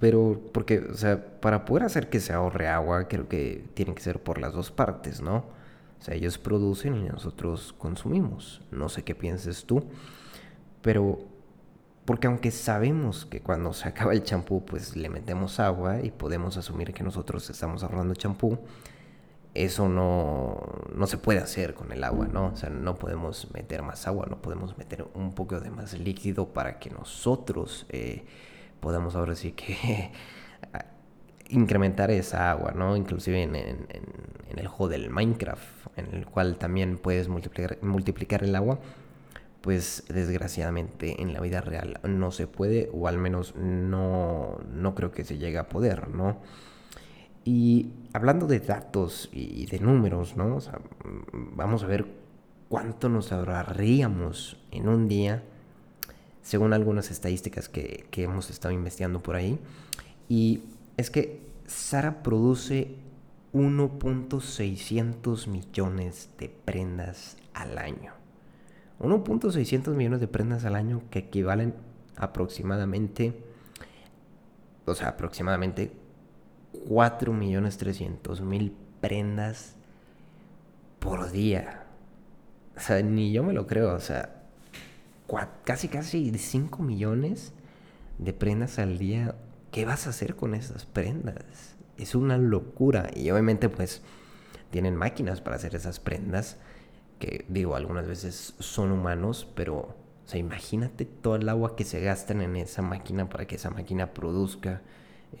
Pero, 0.00 0.40
porque, 0.52 0.80
o 0.80 0.94
sea, 0.94 1.40
para 1.40 1.64
poder 1.64 1.84
hacer 1.84 2.10
que 2.10 2.20
se 2.20 2.32
ahorre 2.32 2.68
agua, 2.68 3.06
creo 3.08 3.28
que 3.28 3.64
tiene 3.74 3.94
que 3.94 4.02
ser 4.02 4.20
por 4.20 4.40
las 4.40 4.52
dos 4.52 4.70
partes, 4.70 5.20
¿no? 5.20 5.36
O 6.00 6.04
sea, 6.04 6.14
ellos 6.14 6.38
producen 6.38 6.96
y 6.96 7.04
nosotros 7.04 7.72
consumimos. 7.78 8.62
No 8.72 8.88
sé 8.88 9.04
qué 9.04 9.14
pienses 9.14 9.64
tú, 9.64 9.84
pero 10.82 11.20
porque 12.04 12.26
aunque 12.26 12.50
sabemos 12.50 13.26
que 13.26 13.40
cuando 13.40 13.72
se 13.72 13.88
acaba 13.88 14.12
el 14.12 14.24
champú, 14.24 14.64
pues 14.64 14.96
le 14.96 15.08
metemos 15.08 15.60
agua 15.60 16.00
y 16.02 16.10
podemos 16.10 16.56
asumir 16.56 16.92
que 16.92 17.04
nosotros 17.04 17.48
estamos 17.48 17.84
ahorrando 17.84 18.14
champú, 18.14 18.58
eso 19.54 19.88
no, 19.88 20.60
no, 20.94 21.06
se 21.06 21.18
puede 21.18 21.40
hacer 21.40 21.74
con 21.74 21.92
el 21.92 22.04
agua, 22.04 22.26
¿no? 22.26 22.46
O 22.46 22.56
sea, 22.56 22.70
no 22.70 22.96
podemos 22.96 23.48
meter 23.52 23.82
más 23.82 24.06
agua, 24.06 24.26
no 24.28 24.40
podemos 24.40 24.78
meter 24.78 25.06
un 25.14 25.34
poco 25.34 25.60
de 25.60 25.70
más 25.70 25.98
líquido 25.98 26.48
para 26.48 26.78
que 26.78 26.90
nosotros 26.90 27.86
eh, 27.90 28.24
podamos 28.80 29.14
ahora 29.14 29.34
sí 29.34 29.52
que 29.52 30.10
incrementar 31.50 32.10
esa 32.10 32.50
agua, 32.50 32.72
¿no? 32.72 32.96
Inclusive 32.96 33.42
en, 33.42 33.54
en, 33.54 33.86
en, 33.90 34.58
el 34.58 34.68
juego 34.68 34.90
del 34.90 35.10
Minecraft, 35.10 35.86
en 35.96 36.14
el 36.14 36.26
cual 36.26 36.56
también 36.56 36.96
puedes 36.96 37.28
multiplicar, 37.28 37.78
multiplicar 37.82 38.42
el 38.44 38.56
agua, 38.56 38.78
pues 39.60 40.04
desgraciadamente 40.08 41.22
en 41.22 41.32
la 41.32 41.40
vida 41.40 41.60
real 41.60 42.00
no 42.04 42.30
se 42.32 42.46
puede, 42.46 42.90
o 42.92 43.06
al 43.06 43.18
menos 43.18 43.54
no, 43.56 44.58
no 44.72 44.94
creo 44.94 45.12
que 45.12 45.24
se 45.24 45.38
llegue 45.38 45.58
a 45.58 45.68
poder, 45.68 46.08
¿no? 46.08 46.40
Y 47.44 47.90
hablando 48.12 48.46
de 48.46 48.60
datos 48.60 49.28
y 49.32 49.66
de 49.66 49.80
números, 49.80 50.36
¿no? 50.36 50.56
O 50.56 50.60
sea, 50.60 50.80
vamos 51.32 51.82
a 51.82 51.86
ver 51.86 52.06
cuánto 52.68 53.08
nos 53.08 53.32
ahorraríamos 53.32 54.58
en 54.70 54.88
un 54.88 55.08
día, 55.08 55.42
según 56.42 56.72
algunas 56.72 57.10
estadísticas 57.10 57.68
que, 57.68 58.06
que 58.10 58.22
hemos 58.24 58.50
estado 58.50 58.72
investigando 58.72 59.22
por 59.22 59.36
ahí. 59.36 59.58
Y 60.28 60.62
es 60.96 61.10
que 61.10 61.40
Sara 61.66 62.22
produce 62.22 62.96
1.600 63.52 65.46
millones 65.48 66.30
de 66.38 66.48
prendas 66.48 67.36
al 67.54 67.78
año. 67.78 68.12
1.600 69.00 69.94
millones 69.94 70.20
de 70.20 70.28
prendas 70.28 70.64
al 70.64 70.76
año 70.76 71.02
que 71.10 71.18
equivalen 71.20 71.74
aproximadamente, 72.16 73.34
o 74.84 74.94
sea, 74.94 75.08
aproximadamente 75.08 75.92
4.300.000 76.88 78.72
prendas 79.00 79.76
por 80.98 81.30
día. 81.30 81.84
O 82.76 82.80
sea, 82.80 83.02
ni 83.02 83.32
yo 83.32 83.42
me 83.42 83.52
lo 83.52 83.66
creo. 83.66 83.94
O 83.94 84.00
sea, 84.00 84.42
casi, 85.64 85.88
casi 85.88 86.32
5 86.36 86.82
millones 86.82 87.52
de 88.18 88.32
prendas 88.32 88.78
al 88.78 88.98
día. 88.98 89.34
¿Qué 89.70 89.84
vas 89.84 90.06
a 90.06 90.10
hacer 90.10 90.36
con 90.36 90.54
esas 90.54 90.86
prendas? 90.86 91.76
Es 91.96 92.14
una 92.14 92.38
locura. 92.38 93.10
Y 93.14 93.30
obviamente, 93.30 93.68
pues, 93.68 94.02
tienen 94.70 94.96
máquinas 94.96 95.40
para 95.40 95.56
hacer 95.56 95.74
esas 95.74 96.00
prendas. 96.00 96.58
Que 97.18 97.44
digo, 97.48 97.76
algunas 97.76 98.06
veces 98.06 98.54
son 98.58 98.90
humanos, 98.90 99.48
pero, 99.54 99.76
o 99.76 99.96
sea, 100.24 100.40
imagínate 100.40 101.04
todo 101.04 101.36
el 101.36 101.48
agua 101.48 101.76
que 101.76 101.84
se 101.84 102.00
gastan 102.00 102.42
en 102.42 102.56
esa 102.56 102.82
máquina 102.82 103.28
para 103.28 103.46
que 103.46 103.54
esa 103.56 103.70
máquina 103.70 104.12
produzca 104.12 104.82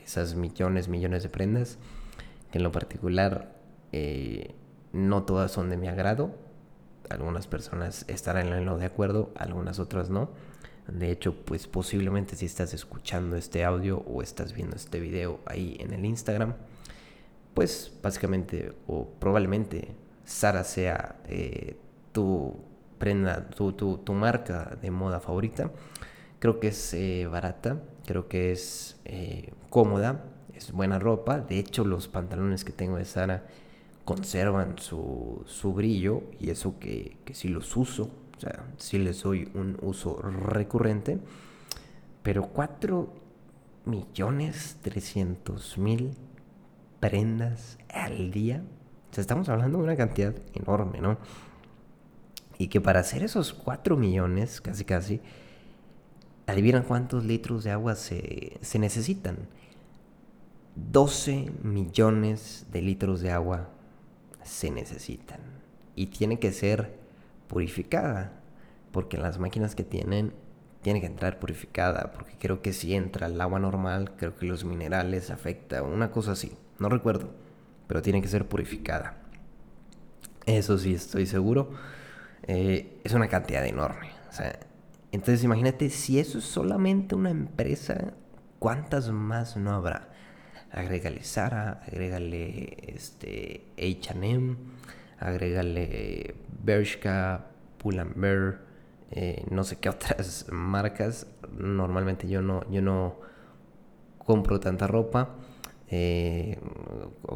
esas 0.04 0.34
millones, 0.34 0.88
millones 0.88 1.22
de 1.22 1.28
prendas, 1.28 1.78
que 2.50 2.58
en 2.58 2.64
lo 2.64 2.72
particular 2.72 3.54
eh, 3.92 4.54
no 4.92 5.24
todas 5.24 5.50
son 5.50 5.70
de 5.70 5.76
mi 5.76 5.88
agrado. 5.88 6.34
Algunas 7.10 7.46
personas 7.46 8.04
estarán 8.08 8.48
en 8.52 8.64
lo 8.64 8.78
de 8.78 8.86
acuerdo, 8.86 9.32
algunas 9.36 9.78
otras 9.78 10.10
no. 10.10 10.30
De 10.88 11.10
hecho, 11.10 11.34
pues 11.44 11.66
posiblemente 11.66 12.36
si 12.36 12.46
estás 12.46 12.74
escuchando 12.74 13.36
este 13.36 13.64
audio 13.64 13.98
o 13.98 14.22
estás 14.22 14.52
viendo 14.52 14.76
este 14.76 14.98
video 15.00 15.40
ahí 15.46 15.76
en 15.80 15.92
el 15.92 16.04
Instagram, 16.04 16.54
pues 17.54 17.92
básicamente 18.02 18.72
o 18.86 19.08
probablemente 19.08 19.94
Sara 20.24 20.64
sea 20.64 21.16
eh, 21.28 21.76
tu 22.12 22.56
prenda, 22.98 23.48
tu, 23.50 23.72
tu, 23.72 24.12
marca 24.12 24.76
de 24.80 24.90
moda 24.90 25.20
favorita. 25.20 25.70
Creo 26.38 26.60
que 26.60 26.68
es 26.68 26.94
eh, 26.94 27.26
barata, 27.30 27.78
creo 28.06 28.28
que 28.28 28.52
es 28.52 29.00
eh, 29.04 29.52
cómoda, 29.70 30.24
es 30.54 30.72
buena 30.72 30.98
ropa. 30.98 31.40
De 31.40 31.58
hecho, 31.58 31.84
los 31.84 32.08
pantalones 32.08 32.64
que 32.64 32.72
tengo 32.72 32.96
de 32.96 33.04
Sara 33.04 33.46
conservan 34.04 34.78
su, 34.78 35.42
su 35.46 35.72
brillo 35.72 36.22
y 36.40 36.50
eso 36.50 36.78
que, 36.78 37.16
que 37.24 37.34
sí 37.34 37.48
los 37.48 37.76
uso. 37.76 38.10
O 38.36 38.40
sea, 38.40 38.64
sí 38.76 38.98
les 38.98 39.22
doy 39.22 39.50
un 39.54 39.78
uso 39.82 40.20
recurrente. 40.20 41.18
Pero 42.22 42.48
4 42.48 43.12
millones 43.84 44.78
300 44.82 45.78
mil 45.78 46.16
prendas 47.00 47.78
al 47.92 48.30
día. 48.30 48.62
O 49.10 49.14
sea, 49.14 49.22
estamos 49.22 49.48
hablando 49.48 49.78
de 49.78 49.84
una 49.84 49.96
cantidad 49.96 50.34
enorme, 50.54 51.00
¿no? 51.00 51.18
Y 52.58 52.68
que 52.68 52.80
para 52.80 53.00
hacer 53.00 53.24
esos 53.24 53.52
4 53.52 53.96
millones, 53.96 54.60
casi 54.60 54.84
casi, 54.84 55.20
¿Adivinan 56.52 56.82
cuántos 56.82 57.24
litros 57.24 57.64
de 57.64 57.70
agua 57.70 57.94
se, 57.94 58.58
necesitan? 58.78 59.38
12 60.76 61.50
millones 61.62 62.66
de 62.70 62.82
litros 62.82 63.22
de 63.22 63.30
agua 63.30 63.70
se 64.44 64.70
necesitan. 64.70 65.40
Y 65.96 66.08
tiene 66.08 66.38
que 66.38 66.52
ser 66.52 66.94
purificada. 67.48 68.32
Porque 68.90 69.16
las 69.16 69.38
máquinas 69.38 69.74
que 69.74 69.82
tienen, 69.82 70.34
tiene 70.82 71.00
que 71.00 71.06
entrar 71.06 71.38
purificada. 71.38 72.12
Porque 72.12 72.34
creo 72.38 72.60
que 72.60 72.74
si 72.74 72.94
entra 72.94 73.28
el 73.28 73.40
agua 73.40 73.58
normal, 73.58 74.12
creo 74.18 74.36
que 74.36 74.44
los 74.44 74.62
minerales 74.66 75.30
afecta. 75.30 75.82
Una 75.82 76.10
cosa 76.10 76.32
así. 76.32 76.52
No 76.78 76.90
recuerdo. 76.90 77.30
Pero 77.86 78.02
tiene 78.02 78.20
que 78.20 78.28
ser 78.28 78.46
purificada. 78.46 79.16
Eso 80.44 80.76
sí, 80.76 80.92
estoy 80.92 81.24
seguro. 81.24 81.70
Eh, 82.42 83.00
es 83.04 83.14
una 83.14 83.28
cantidad 83.28 83.64
enorme. 83.64 84.10
O 84.28 84.32
sea, 84.34 84.58
Entonces 85.12 85.44
imagínate, 85.44 85.90
si 85.90 86.18
eso 86.18 86.38
es 86.38 86.44
solamente 86.44 87.14
una 87.14 87.30
empresa, 87.30 88.14
¿cuántas 88.58 89.10
más 89.10 89.58
no 89.58 89.72
habrá? 89.72 90.08
Agrégale 90.70 91.22
Sara, 91.22 91.82
agrégale 91.86 92.78
este, 92.94 93.66
H&M, 93.76 94.56
agrégale 95.20 96.34
Bershka, 96.64 97.46
Pull&Bear, 97.76 98.60
eh, 99.10 99.44
no 99.50 99.64
sé 99.64 99.76
qué 99.78 99.90
otras 99.90 100.46
marcas. 100.50 101.26
Normalmente 101.58 102.26
yo 102.26 102.40
no, 102.40 102.68
yo 102.70 102.80
no 102.80 103.16
compro 104.16 104.60
tanta 104.60 104.86
ropa. 104.86 105.36
Eh, 105.88 106.58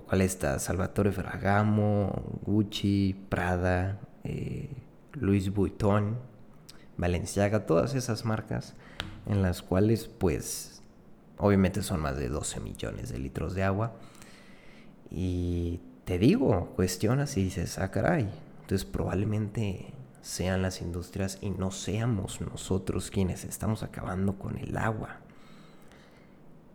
¿Cuál 0.06 0.22
está? 0.22 0.58
Salvatore 0.58 1.12
Ferragamo, 1.12 2.40
Gucci, 2.42 3.14
Prada, 3.28 4.00
eh, 4.24 4.70
Louis 5.12 5.52
Vuitton, 5.52 6.16
Balenciaga, 6.96 7.66
todas 7.66 7.94
esas 7.94 8.24
marcas 8.24 8.74
en 9.26 9.42
las 9.42 9.62
cuales 9.62 10.06
pues 10.06 10.82
obviamente 11.38 11.82
son 11.82 12.00
más 12.00 12.16
de 12.16 12.28
12 12.28 12.60
millones 12.60 13.10
de 13.10 13.18
litros 13.18 13.54
de 13.54 13.64
agua. 13.64 13.94
Y 15.10 15.80
te 16.04 16.18
digo, 16.18 16.72
cuestionas 16.76 17.36
y 17.36 17.44
dices, 17.44 17.78
ah 17.78 17.90
caray, 17.90 18.28
entonces 18.62 18.84
probablemente 18.84 19.92
sean 20.22 20.62
las 20.62 20.82
industrias 20.82 21.38
y 21.40 21.50
no 21.50 21.70
seamos 21.70 22.40
nosotros 22.40 23.10
quienes 23.10 23.44
estamos 23.44 23.82
acabando 23.82 24.38
con 24.38 24.58
el 24.58 24.76
agua. 24.76 25.20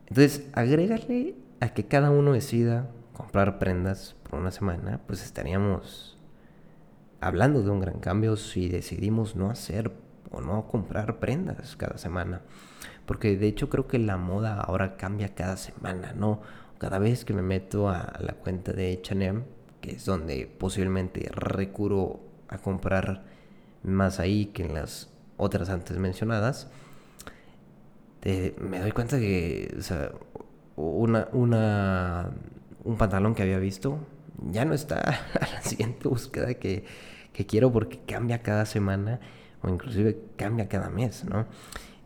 Entonces, 0.08 0.48
agrégale 0.54 1.36
a 1.60 1.70
que 1.74 1.86
cada 1.86 2.12
uno 2.12 2.34
decida 2.34 2.90
comprar 3.14 3.60
prendas 3.60 4.16
por 4.24 4.40
una 4.40 4.52
semana, 4.52 5.02
pues 5.06 5.24
estaríamos 5.24 6.18
hablando 7.20 7.62
de 7.62 7.70
un 7.70 7.80
gran 7.80 8.00
cambio 8.00 8.36
si 8.36 8.68
decidimos 8.68 9.36
no 9.36 9.50
hacer 9.50 9.92
o 10.32 10.42
no 10.42 10.68
comprar 10.68 11.20
prendas 11.20 11.76
cada 11.76 11.98
semana. 11.98 12.42
Porque 13.06 13.38
de 13.38 13.48
hecho 13.48 13.70
creo 13.70 13.88
que 13.88 14.00
la 14.00 14.18
moda 14.18 14.60
ahora 14.60 14.96
cambia 14.98 15.36
cada 15.36 15.58
semana, 15.58 16.14
¿no? 16.14 16.42
Cada 16.78 17.00
vez 17.00 17.26
que 17.26 17.34
me 17.34 17.42
meto 17.42 17.90
a 17.90 18.14
la 18.20 18.34
cuenta 18.34 18.74
de 18.74 19.02
HM, 19.04 19.44
que 19.82 19.92
es 19.92 20.06
donde 20.06 20.48
posiblemente 20.48 21.30
recurro 21.34 22.20
a 22.48 22.58
comprar 22.58 23.24
más 23.84 24.20
ahí 24.20 24.48
que 24.48 24.66
en 24.66 24.74
las 24.76 25.10
otras 25.38 25.70
antes 25.70 25.98
mencionadas, 25.98 26.70
me 28.24 28.80
doy 28.80 28.92
cuenta 28.92 29.18
que 29.20 29.76
una, 30.76 31.28
una, 31.34 32.30
un 32.84 32.98
pantalón 32.98 33.34
que 33.34 33.44
había 33.44 33.58
visto 33.58 33.98
ya 34.50 34.66
no 34.66 34.74
está 34.74 35.00
a 35.40 35.48
la 35.48 35.62
siguiente 35.62 36.08
búsqueda 36.08 36.54
que, 36.56 36.86
que 37.34 37.46
quiero 37.46 37.72
porque 37.72 38.00
cambia 38.06 38.42
cada 38.42 38.66
semana 38.66 39.20
o 39.62 39.70
inclusive 39.70 40.20
cambia 40.36 40.68
cada 40.68 40.90
mes, 40.90 41.24
¿no? 41.26 41.46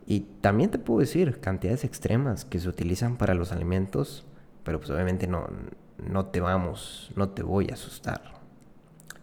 Y 0.06 0.22
también 0.42 0.70
te 0.70 0.78
puedo 0.78 1.00
decir 1.00 1.40
cantidades 1.40 1.84
extremas 1.84 2.46
que 2.46 2.60
se 2.60 2.70
utilizan 2.70 3.18
para 3.18 3.34
los 3.34 3.52
alimentos, 3.52 4.26
pero 4.64 4.80
pues 4.80 4.92
obviamente 4.92 5.28
no, 5.28 5.48
no 5.98 6.28
te 6.28 6.42
vamos, 6.42 7.12
no 7.16 7.30
te 7.30 7.44
voy 7.44 7.70
a 7.72 7.74
asustar. 7.74 8.36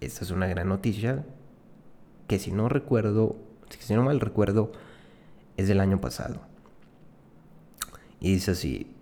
Esta 0.01 0.25
es 0.25 0.31
una 0.31 0.49
gran 0.49 0.69
noticia 0.69 1.25
que 2.27 2.39
si 2.39 2.51
no 2.51 2.69
recuerdo, 2.69 3.37
si 3.69 3.95
no 3.95 4.03
mal 4.03 4.19
recuerdo, 4.19 4.73
es 5.57 5.69
del 5.69 5.81
año 5.81 6.01
pasado. 6.01 6.41
Y 8.19 8.33
dice 8.33 8.53
así, 8.53 8.95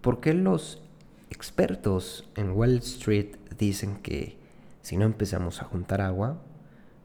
¿por 0.00 0.20
qué 0.20 0.34
los 0.34 0.82
expertos 1.30 2.28
en 2.36 2.52
Wall 2.52 2.78
Street 2.78 3.36
dicen 3.58 3.96
que 3.96 4.36
si 4.82 4.96
no 4.96 5.04
empezamos 5.04 5.62
a 5.62 5.64
juntar 5.64 6.00
agua, 6.00 6.42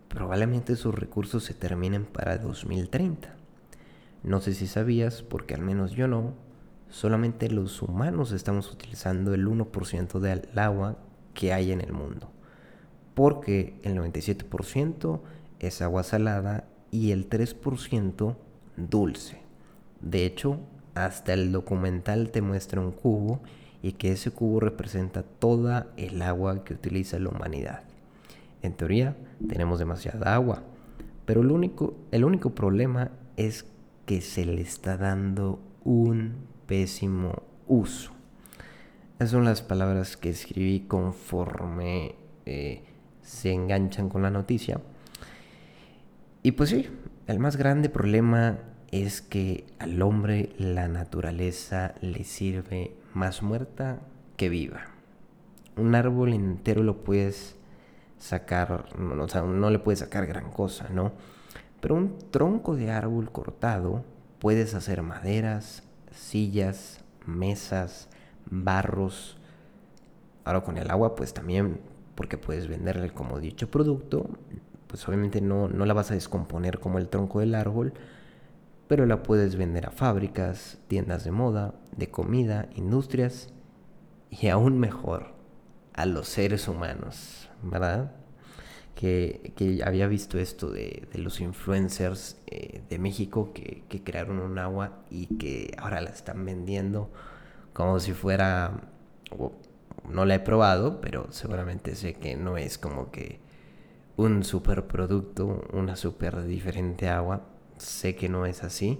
probablemente 0.08 0.76
sus 0.76 0.94
recursos 0.94 1.44
se 1.44 1.54
terminen 1.54 2.06
para 2.06 2.38
2030? 2.38 3.36
No 4.24 4.42
sé 4.42 4.54
si 4.54 4.68
sabías, 4.68 5.22
porque 5.24 5.54
al 5.54 5.62
menos 5.62 5.92
yo 5.92 6.08
no, 6.08 6.34
solamente 6.90 7.50
los 7.50 7.82
humanos 7.82 8.32
estamos 8.32 8.72
utilizando 8.72 9.34
el 9.34 9.48
1% 9.48 10.20
del 10.20 10.48
agua 10.58 10.98
que 11.34 11.54
hay 11.54 11.72
en 11.72 11.82
el 11.82 11.94
mundo, 11.94 12.30
porque 13.14 13.80
el 13.84 13.96
97% 13.96 15.22
es 15.60 15.82
agua 15.82 16.04
salada 16.04 16.68
y 16.92 17.12
el 17.12 17.30
3% 17.30 18.36
dulce. 18.76 19.42
De 20.02 20.26
hecho, 20.26 20.60
hasta 20.96 21.34
el 21.34 21.52
documental 21.52 22.32
te 22.32 22.42
muestra 22.42 22.82
un 22.82 22.92
cubo 22.92 23.42
y 23.82 23.94
que 23.94 24.12
ese 24.12 24.32
cubo 24.32 24.60
representa 24.60 25.24
toda 25.24 25.88
el 25.98 26.22
agua 26.22 26.64
que 26.64 26.74
utiliza 26.74 27.20
la 27.20 27.30
humanidad. 27.30 27.84
En 28.68 28.74
teoría, 28.74 29.16
tenemos 29.48 29.80
demasiada 29.80 30.36
agua, 30.36 30.62
pero 31.26 31.40
el 31.40 31.52
único, 31.52 31.96
el 32.12 32.26
único 32.26 32.54
problema 32.54 33.12
es 33.38 33.66
que 34.06 34.20
se 34.20 34.46
le 34.46 34.60
está 34.62 34.98
dando 34.98 35.62
un 35.86 36.34
pésimo 36.66 37.44
uso. 37.66 38.12
Esas 39.20 39.32
son 39.32 39.46
las 39.46 39.62
palabras 39.62 40.18
que 40.18 40.30
escribí 40.30 40.82
conforme 40.82 42.16
eh, 42.46 42.84
se 43.22 43.54
enganchan 43.54 44.10
con 44.10 44.22
la 44.22 44.32
noticia. 44.32 44.82
Y 46.44 46.52
pues 46.52 46.70
sí, 46.70 46.90
el 47.26 47.40
más 47.40 47.56
grande 47.56 47.88
problema 47.88 48.60
es 48.92 49.22
que 49.22 49.66
al 49.80 50.02
hombre 50.02 50.50
la 50.58 50.90
naturaleza 50.90 51.96
le 52.02 52.26
sirve 52.26 52.92
más 53.14 53.42
muerta 53.42 54.02
que 54.36 54.50
viva. 54.50 54.88
Un 55.78 55.96
árbol 55.96 56.34
entero 56.34 56.84
lo 56.84 57.06
puedes 57.06 57.58
sacar, 58.18 58.86
o 58.98 59.28
sea, 59.28 59.42
no 59.42 59.70
le 59.70 59.80
puedes 59.80 60.00
sacar 60.00 60.26
gran 60.26 60.52
cosa, 60.52 60.90
¿no? 60.90 61.12
Pero 61.80 61.96
un 61.96 62.18
tronco 62.32 62.76
de 62.76 62.92
árbol 62.92 63.32
cortado 63.32 64.04
puedes 64.40 64.74
hacer 64.74 65.02
maderas, 65.04 65.84
sillas, 66.12 67.04
mesas, 67.26 68.10
barros. 68.50 69.38
Ahora 70.44 70.62
con 70.62 70.78
el 70.78 70.90
agua, 70.90 71.16
pues 71.16 71.34
también, 71.34 71.80
porque 72.16 72.38
puedes 72.38 72.68
venderle 72.68 73.12
como 73.12 73.40
dicho 73.40 73.70
producto, 73.70 74.30
pues 74.88 75.08
obviamente 75.08 75.42
no, 75.42 75.68
no 75.68 75.86
la 75.86 75.94
vas 75.94 76.12
a 76.12 76.16
descomponer 76.16 76.80
como 76.80 76.98
el 76.98 77.10
tronco 77.10 77.40
del 77.42 77.54
árbol, 77.54 77.94
pero 78.88 79.06
la 79.06 79.22
puedes 79.22 79.56
vender 79.56 79.86
a 79.86 79.92
fábricas, 79.92 80.80
tiendas 80.88 81.24
de 81.26 81.32
moda, 81.32 81.76
de 81.96 82.10
comida, 82.10 82.70
industrias 82.76 83.50
y 84.30 84.48
aún 84.48 84.80
mejor, 84.80 85.34
a 85.94 86.06
los 86.06 86.28
seres 86.28 86.68
humanos, 86.68 87.47
¿verdad? 87.62 88.12
Que, 88.96 89.54
había 89.86 90.08
visto 90.08 90.40
esto 90.40 90.72
de, 90.72 91.08
los 91.14 91.40
influencers 91.40 92.38
eh, 92.48 92.82
de 92.90 93.00
México 93.00 93.52
que, 93.54 93.84
que, 93.90 94.04
crearon 94.04 94.40
un 94.40 94.58
agua 94.58 95.04
y 95.12 95.38
que 95.38 95.76
ahora 95.78 96.02
la 96.02 96.10
están 96.10 96.44
vendiendo 96.46 97.12
como 97.78 98.00
si 98.00 98.14
fuera, 98.14 98.72
no 100.10 100.26
la 100.26 100.34
he 100.34 100.40
probado, 100.40 101.00
pero 101.00 101.28
seguramente 101.32 101.96
sé 101.96 102.16
que 102.16 102.36
no 102.36 102.58
es 102.58 102.80
como 102.80 103.12
que 103.12 103.40
un 104.16 104.44
superproducto, 104.44 105.64
una 105.74 105.96
super 105.96 106.44
diferente 106.48 107.08
agua. 107.08 107.44
Sé 107.78 108.16
que 108.16 108.30
no 108.30 108.48
es 108.48 108.64
así 108.64 109.00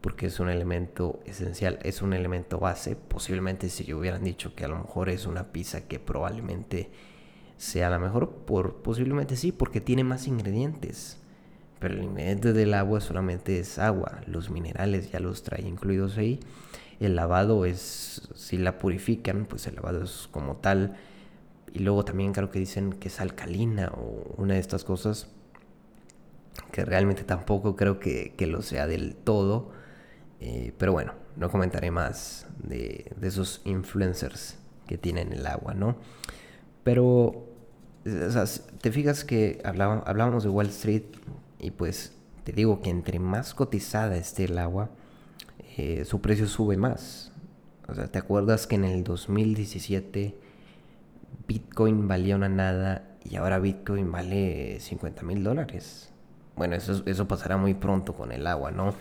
porque 0.00 0.26
es 0.26 0.40
un 0.40 0.48
elemento 0.48 1.20
esencial, 1.26 1.78
es 1.84 2.02
un 2.02 2.12
elemento 2.12 2.58
base. 2.58 2.96
Posiblemente 2.96 3.68
si 3.68 3.92
hubieran 3.92 4.24
dicho 4.24 4.52
que 4.56 4.64
a 4.64 4.68
lo 4.68 4.78
mejor 4.78 5.10
es 5.10 5.24
una 5.24 5.52
pizza 5.52 5.86
que 5.86 6.00
probablemente 6.00 6.90
sea 7.58 7.90
la 7.90 7.98
mejor, 7.98 8.30
por, 8.30 8.76
posiblemente 8.76 9.36
sí, 9.36 9.52
porque 9.52 9.82
tiene 9.82 10.04
más 10.04 10.26
ingredientes. 10.26 11.18
Pero 11.78 11.94
el 11.94 12.04
ingrediente 12.04 12.52
del 12.52 12.72
agua 12.74 13.00
solamente 13.00 13.60
es 13.60 13.78
agua, 13.78 14.22
los 14.26 14.50
minerales 14.50 15.12
ya 15.12 15.20
los 15.20 15.42
trae 15.42 15.62
incluidos 15.62 16.16
ahí. 16.16 16.40
El 16.98 17.14
lavado 17.14 17.66
es, 17.66 18.28
si 18.34 18.56
la 18.56 18.78
purifican, 18.78 19.44
pues 19.44 19.66
el 19.66 19.76
lavado 19.76 20.02
es 20.02 20.28
como 20.32 20.56
tal 20.56 20.96
y 21.72 21.80
luego 21.80 22.04
también 22.04 22.32
creo 22.32 22.50
que 22.50 22.58
dicen 22.58 22.92
que 22.92 23.08
es 23.08 23.20
alcalina 23.20 23.92
o 23.94 24.34
una 24.36 24.54
de 24.54 24.60
estas 24.60 24.84
cosas 24.84 25.28
que 26.72 26.84
realmente 26.84 27.24
tampoco 27.24 27.76
creo 27.76 28.00
que, 28.00 28.34
lo 28.40 28.62
sea 28.62 28.86
del 28.86 29.14
todo. 29.14 29.70
Eh, 30.40 30.72
pero 30.78 30.92
bueno, 30.92 31.14
no 31.36 31.50
comentaré 31.50 31.90
más 31.90 32.46
de, 32.58 33.12
esos 33.22 33.60
influencers 33.64 34.58
que 34.86 34.98
tienen 34.98 35.32
el 35.32 35.46
agua, 35.46 35.74
¿no? 35.74 35.96
Pero, 36.84 37.47
te 38.80 38.92
fijas 38.92 39.24
que 39.24 39.60
hablábamos 39.64 40.42
de 40.42 40.48
Wall 40.48 40.68
Street 40.68 41.04
y 41.58 41.70
pues 41.70 42.12
te 42.44 42.52
digo 42.52 42.80
que 42.80 42.90
entre 42.90 43.18
más 43.18 43.54
cotizada 43.54 44.16
esté 44.16 44.44
el 44.44 44.58
agua, 44.58 44.90
eh, 45.76 46.04
su 46.04 46.20
precio 46.20 46.46
sube 46.46 46.76
más. 46.76 47.32
O 47.88 47.94
sea, 47.94 48.08
¿te 48.08 48.18
acuerdas 48.18 48.66
que 48.66 48.74
en 48.74 48.84
el 48.84 49.04
2017 49.04 50.36
Bitcoin 51.48 52.06
valía 52.06 52.36
una 52.36 52.48
nada 52.50 53.08
y 53.24 53.36
ahora 53.36 53.58
Bitcoin 53.58 54.12
vale 54.12 54.78
50 54.80 55.22
mil 55.22 55.42
dólares. 55.42 56.12
Bueno, 56.56 56.76
eso, 56.76 57.02
eso 57.06 57.26
pasará 57.26 57.56
muy 57.56 57.74
pronto 57.74 58.14
con 58.14 58.32
el 58.32 58.46
agua, 58.46 58.70
¿no? 58.70 58.94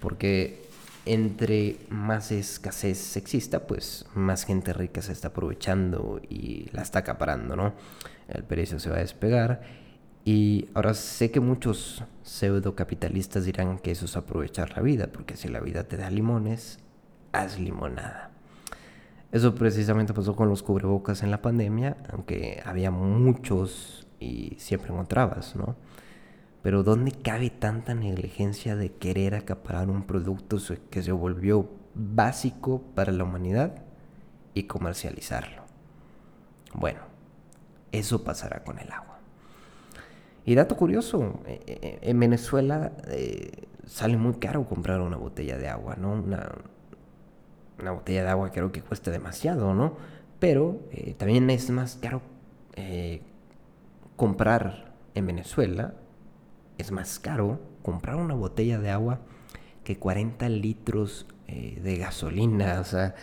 Porque 0.00 0.62
entre 1.04 1.78
más 1.88 2.30
escasez 2.30 3.16
exista, 3.16 3.66
pues 3.66 4.06
más 4.14 4.44
gente 4.44 4.72
rica 4.72 5.02
se 5.02 5.12
está 5.12 5.28
aprovechando 5.28 6.20
y 6.28 6.68
la 6.72 6.82
está 6.82 7.00
acaparando, 7.00 7.56
¿no? 7.56 7.74
El 8.28 8.44
precio 8.44 8.78
se 8.78 8.88
va 8.90 8.96
a 8.96 9.00
despegar 9.00 9.62
Y 10.24 10.68
ahora 10.74 10.94
sé 10.94 11.32
que 11.32 11.40
muchos 11.40 12.04
pseudo 12.22 12.76
capitalistas 12.76 13.44
dirán 13.44 13.78
que 13.78 13.90
eso 13.90 14.04
es 14.04 14.16
aprovechar 14.16 14.76
la 14.76 14.82
vida, 14.82 15.08
porque 15.08 15.36
si 15.36 15.48
la 15.48 15.60
vida 15.60 15.84
te 15.84 15.96
da 15.96 16.10
limones, 16.10 16.78
haz 17.32 17.58
limonada. 17.58 18.30
Eso 19.32 19.54
precisamente 19.54 20.14
pasó 20.14 20.36
con 20.36 20.48
los 20.48 20.62
cubrebocas 20.62 21.22
en 21.22 21.30
la 21.30 21.42
pandemia, 21.42 21.96
aunque 22.12 22.62
había 22.64 22.90
muchos 22.92 24.06
y 24.20 24.54
siempre 24.58 24.92
encontrabas, 24.92 25.56
¿no? 25.56 25.74
Pero 26.62 26.84
¿dónde 26.84 27.10
cabe 27.10 27.50
tanta 27.50 27.94
negligencia 27.94 28.76
de 28.76 28.92
querer 28.92 29.34
acaparar 29.34 29.90
un 29.90 30.04
producto 30.04 30.58
que 30.90 31.02
se 31.02 31.12
volvió 31.12 31.68
básico 31.94 32.82
para 32.94 33.10
la 33.12 33.24
humanidad 33.24 33.82
y 34.54 34.64
comercializarlo? 34.64 35.62
Bueno, 36.74 37.00
eso 37.90 38.22
pasará 38.22 38.62
con 38.62 38.78
el 38.78 38.90
agua. 38.92 39.18
Y 40.44 40.54
dato 40.54 40.76
curioso, 40.76 41.40
eh, 41.46 41.60
eh, 41.66 41.98
en 42.02 42.18
Venezuela 42.18 42.92
eh, 43.08 43.66
sale 43.86 44.16
muy 44.16 44.34
caro 44.34 44.64
comprar 44.66 45.00
una 45.00 45.16
botella 45.16 45.58
de 45.58 45.68
agua, 45.68 45.96
¿no? 45.96 46.12
Una, 46.12 46.52
una 47.80 47.90
botella 47.90 48.22
de 48.22 48.28
agua 48.28 48.50
creo 48.50 48.70
que 48.70 48.82
cuesta 48.82 49.10
demasiado, 49.10 49.74
¿no? 49.74 49.96
Pero 50.38 50.80
también 51.18 51.48
es 51.50 51.70
más 51.70 51.96
caro 51.96 52.20
comprar 54.16 54.92
en 55.14 55.26
Venezuela 55.26 55.94
es 56.82 56.90
más 56.92 57.18
caro 57.18 57.60
comprar 57.82 58.16
una 58.16 58.34
botella 58.34 58.78
de 58.78 58.90
agua 58.90 59.20
que 59.84 59.98
40 59.98 60.48
litros 60.48 61.26
eh, 61.48 61.80
de 61.82 61.96
gasolina. 61.96 62.80
O 62.80 62.84
sea, 62.84 63.14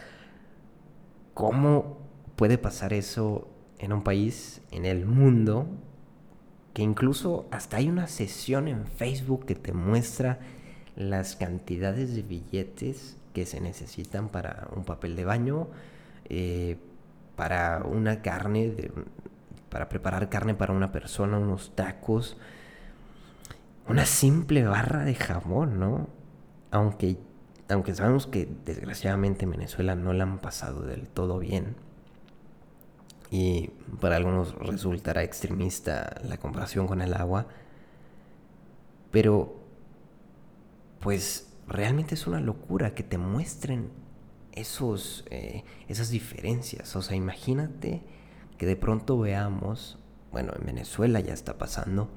¿cómo 1.34 2.00
puede 2.36 2.58
pasar 2.58 2.94
eso 2.94 3.48
en 3.78 3.94
un 3.94 4.04
país, 4.04 4.62
en 4.72 4.86
el 4.86 5.06
mundo, 5.06 5.68
que 6.74 6.82
incluso 6.82 7.48
hasta 7.52 7.78
hay 7.78 7.90
una 7.90 8.08
sesión 8.08 8.68
en 8.68 8.86
Facebook 8.88 9.46
que 9.46 9.56
te 9.56 9.74
muestra 9.74 10.40
las 10.96 11.36
cantidades 11.36 12.16
de 12.16 12.22
billetes 12.24 13.18
que 13.34 13.46
se 13.46 13.62
necesitan 13.62 14.30
para 14.30 14.68
un 14.76 14.84
papel 14.84 15.16
de 15.16 15.26
baño, 15.26 15.68
eh, 16.26 16.78
para 17.36 17.84
una 17.84 18.22
carne, 18.22 18.92
para 19.70 19.88
preparar 19.88 20.30
carne 20.30 20.56
para 20.56 20.74
una 20.74 20.92
persona, 20.92 21.38
unos 21.38 21.74
tacos, 21.76 22.38
una 23.90 24.06
simple 24.06 24.64
barra 24.64 25.04
de 25.04 25.16
jamón, 25.16 25.80
¿no? 25.80 26.08
Aunque, 26.72 27.18
aunque 27.68 27.96
sabemos 27.96 28.28
que 28.28 28.48
desgraciadamente 28.64 29.46
en 29.46 29.52
Venezuela 29.52 29.96
no 29.96 30.14
la 30.14 30.24
han 30.24 30.40
pasado 30.40 30.84
del 30.84 31.10
todo 31.10 31.40
bien. 31.40 31.76
Y 33.32 33.72
para 34.00 34.16
algunos 34.16 34.56
resultará 34.56 35.24
extremista 35.24 36.22
la 36.24 36.38
comparación 36.38 36.88
con 36.88 37.02
el 37.02 37.16
agua. 37.16 37.48
Pero, 39.12 39.56
pues 41.00 41.52
realmente 41.68 42.14
es 42.14 42.28
una 42.28 42.40
locura 42.40 42.94
que 42.94 43.04
te 43.04 43.18
muestren 43.18 43.90
esos, 44.52 45.26
eh, 45.32 45.64
esas 45.88 46.12
diferencias. 46.12 46.96
O 46.96 47.02
sea, 47.02 47.16
imagínate 47.16 48.04
que 48.58 48.68
de 48.68 48.76
pronto 48.76 49.18
veamos, 49.18 49.98
bueno, 50.32 50.54
en 50.56 50.66
Venezuela 50.66 51.20
ya 51.22 51.34
está 51.34 51.58
pasando, 51.58 52.10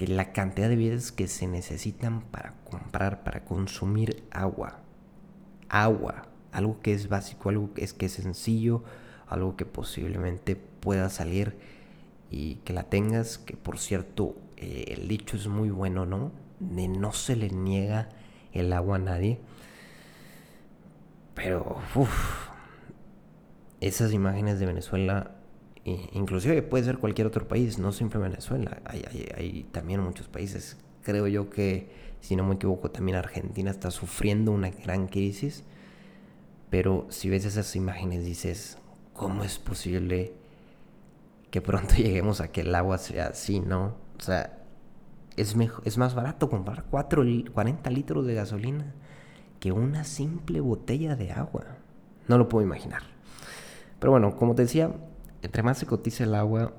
que 0.00 0.06
la 0.06 0.32
cantidad 0.32 0.70
de 0.70 0.76
billetes 0.76 1.12
que 1.12 1.28
se 1.28 1.46
necesitan 1.46 2.22
para 2.22 2.54
comprar, 2.64 3.22
para 3.22 3.44
consumir 3.44 4.24
agua. 4.30 4.78
Agua, 5.68 6.22
algo 6.52 6.80
que 6.80 6.94
es 6.94 7.10
básico, 7.10 7.50
algo 7.50 7.74
que 7.74 7.84
es, 7.84 7.92
que 7.92 8.06
es 8.06 8.12
sencillo, 8.12 8.82
algo 9.26 9.58
que 9.58 9.66
posiblemente 9.66 10.56
pueda 10.56 11.10
salir 11.10 11.58
y 12.30 12.54
que 12.64 12.72
la 12.72 12.84
tengas, 12.84 13.36
que 13.36 13.58
por 13.58 13.78
cierto, 13.78 14.36
eh, 14.56 14.86
el 14.96 15.06
dicho 15.06 15.36
es 15.36 15.48
muy 15.48 15.68
bueno, 15.68 16.06
¿no? 16.06 16.32
De 16.60 16.88
no 16.88 17.12
se 17.12 17.36
le 17.36 17.50
niega 17.50 18.08
el 18.54 18.72
agua 18.72 18.96
a 18.96 19.00
nadie. 19.00 19.38
Pero, 21.34 21.76
esas 23.82 24.14
imágenes 24.14 24.58
de 24.60 24.64
Venezuela 24.64 25.32
inclusive 25.84 26.62
puede 26.62 26.84
ser 26.84 26.98
cualquier 26.98 27.26
otro 27.26 27.48
país, 27.48 27.78
no 27.78 27.92
siempre 27.92 28.18
Venezuela. 28.18 28.80
Hay, 28.84 29.04
hay, 29.36 29.66
también 29.72 30.00
muchos 30.00 30.28
países. 30.28 30.76
Creo 31.02 31.26
yo 31.26 31.48
que, 31.50 31.90
si 32.20 32.36
no 32.36 32.44
me 32.44 32.54
equivoco, 32.54 32.90
también 32.90 33.16
Argentina 33.16 33.70
está 33.70 33.90
sufriendo 33.90 34.52
una 34.52 34.70
gran 34.70 35.08
crisis. 35.08 35.64
Pero 36.68 37.06
si 37.10 37.30
ves 37.30 37.44
esas 37.44 37.74
imágenes 37.76 38.24
dices, 38.24 38.78
¿cómo 39.12 39.42
es 39.42 39.58
posible 39.58 40.34
que 41.50 41.60
pronto 41.60 41.94
lleguemos 41.96 42.40
a 42.40 42.52
que 42.52 42.60
el 42.60 42.74
agua 42.74 42.98
sea 42.98 43.28
así, 43.28 43.60
no? 43.60 43.96
O 44.18 44.22
sea, 44.22 44.58
es, 45.36 45.56
mejor, 45.56 45.82
es 45.86 45.98
más 45.98 46.14
barato 46.14 46.50
comprar 46.50 46.84
4, 46.90 47.24
40 47.52 47.90
litros 47.90 48.26
de 48.26 48.34
gasolina 48.34 48.94
que 49.58 49.72
una 49.72 50.04
simple 50.04 50.60
botella 50.60 51.16
de 51.16 51.32
agua. 51.32 51.64
No 52.28 52.38
lo 52.38 52.48
puedo 52.48 52.64
imaginar. 52.64 53.02
Pero 53.98 54.12
bueno, 54.12 54.36
como 54.36 54.54
te 54.54 54.62
decía, 54.62 54.92
entre 55.42 55.62
más 55.62 55.78
se 55.78 55.86
cotiza 55.86 56.24
el 56.24 56.34
agua, 56.34 56.74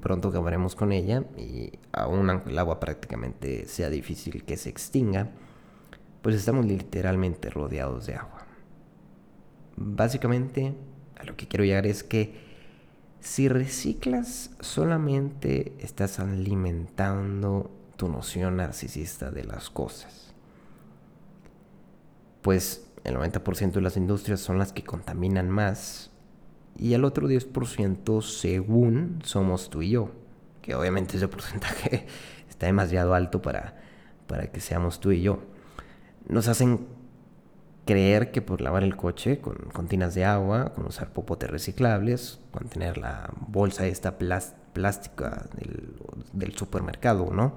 pronto 0.00 0.28
acabaremos 0.28 0.74
con 0.74 0.92
ella 0.92 1.24
y 1.36 1.72
aún 1.92 2.30
aunque 2.30 2.50
el 2.50 2.58
agua 2.58 2.80
prácticamente 2.80 3.66
sea 3.66 3.90
difícil 3.90 4.44
que 4.44 4.56
se 4.56 4.70
extinga, 4.70 5.30
pues 6.22 6.36
estamos 6.36 6.64
literalmente 6.64 7.50
rodeados 7.50 8.06
de 8.06 8.14
agua. 8.14 8.46
Básicamente, 9.76 10.74
a 11.16 11.24
lo 11.24 11.36
que 11.36 11.46
quiero 11.48 11.64
llegar 11.64 11.86
es 11.86 12.02
que 12.02 12.42
si 13.20 13.48
reciclas, 13.48 14.50
solamente 14.60 15.74
estás 15.78 16.20
alimentando 16.20 17.70
tu 17.96 18.08
noción 18.08 18.56
narcisista 18.56 19.30
de 19.30 19.44
las 19.44 19.70
cosas. 19.70 20.34
Pues 22.42 22.86
el 23.04 23.16
90% 23.16 23.72
de 23.72 23.80
las 23.80 23.96
industrias 23.96 24.40
son 24.40 24.58
las 24.58 24.72
que 24.72 24.84
contaminan 24.84 25.48
más 25.48 26.10
y 26.76 26.94
el 26.94 27.04
otro 27.04 27.28
10% 27.28 28.22
según 28.22 29.20
somos 29.24 29.70
tú 29.70 29.82
y 29.82 29.90
yo, 29.90 30.10
que 30.62 30.74
obviamente 30.74 31.16
ese 31.16 31.28
porcentaje 31.28 32.06
está 32.48 32.66
demasiado 32.66 33.14
alto 33.14 33.42
para, 33.42 33.76
para 34.26 34.48
que 34.50 34.60
seamos 34.60 35.00
tú 35.00 35.12
y 35.12 35.22
yo. 35.22 35.40
Nos 36.28 36.48
hacen 36.48 36.86
creer 37.84 38.30
que 38.30 38.40
por 38.40 38.60
lavar 38.60 38.82
el 38.82 38.96
coche 38.96 39.40
con, 39.40 39.56
con 39.72 39.88
tinas 39.88 40.14
de 40.14 40.24
agua, 40.24 40.72
con 40.74 40.86
usar 40.86 41.12
popotes 41.12 41.50
reciclables, 41.50 42.40
con 42.50 42.68
tener 42.68 42.96
la 42.96 43.30
bolsa 43.48 43.86
esta 43.86 44.16
plástica 44.18 45.46
del, 45.56 45.94
del 46.32 46.56
supermercado, 46.56 47.30
¿no? 47.32 47.56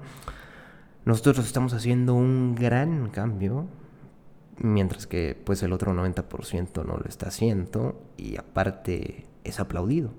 Nosotros 1.04 1.38
estamos 1.46 1.72
haciendo 1.72 2.14
un 2.14 2.54
gran 2.54 3.08
cambio 3.08 3.66
mientras 4.58 5.06
que 5.06 5.40
pues 5.44 5.62
el 5.62 5.72
otro 5.72 5.92
90% 5.92 6.84
no 6.84 6.96
lo 6.96 7.04
está 7.08 7.28
haciendo 7.28 8.00
y 8.16 8.36
aparte 8.36 9.26
es 9.44 9.60
aplaudido. 9.60 10.10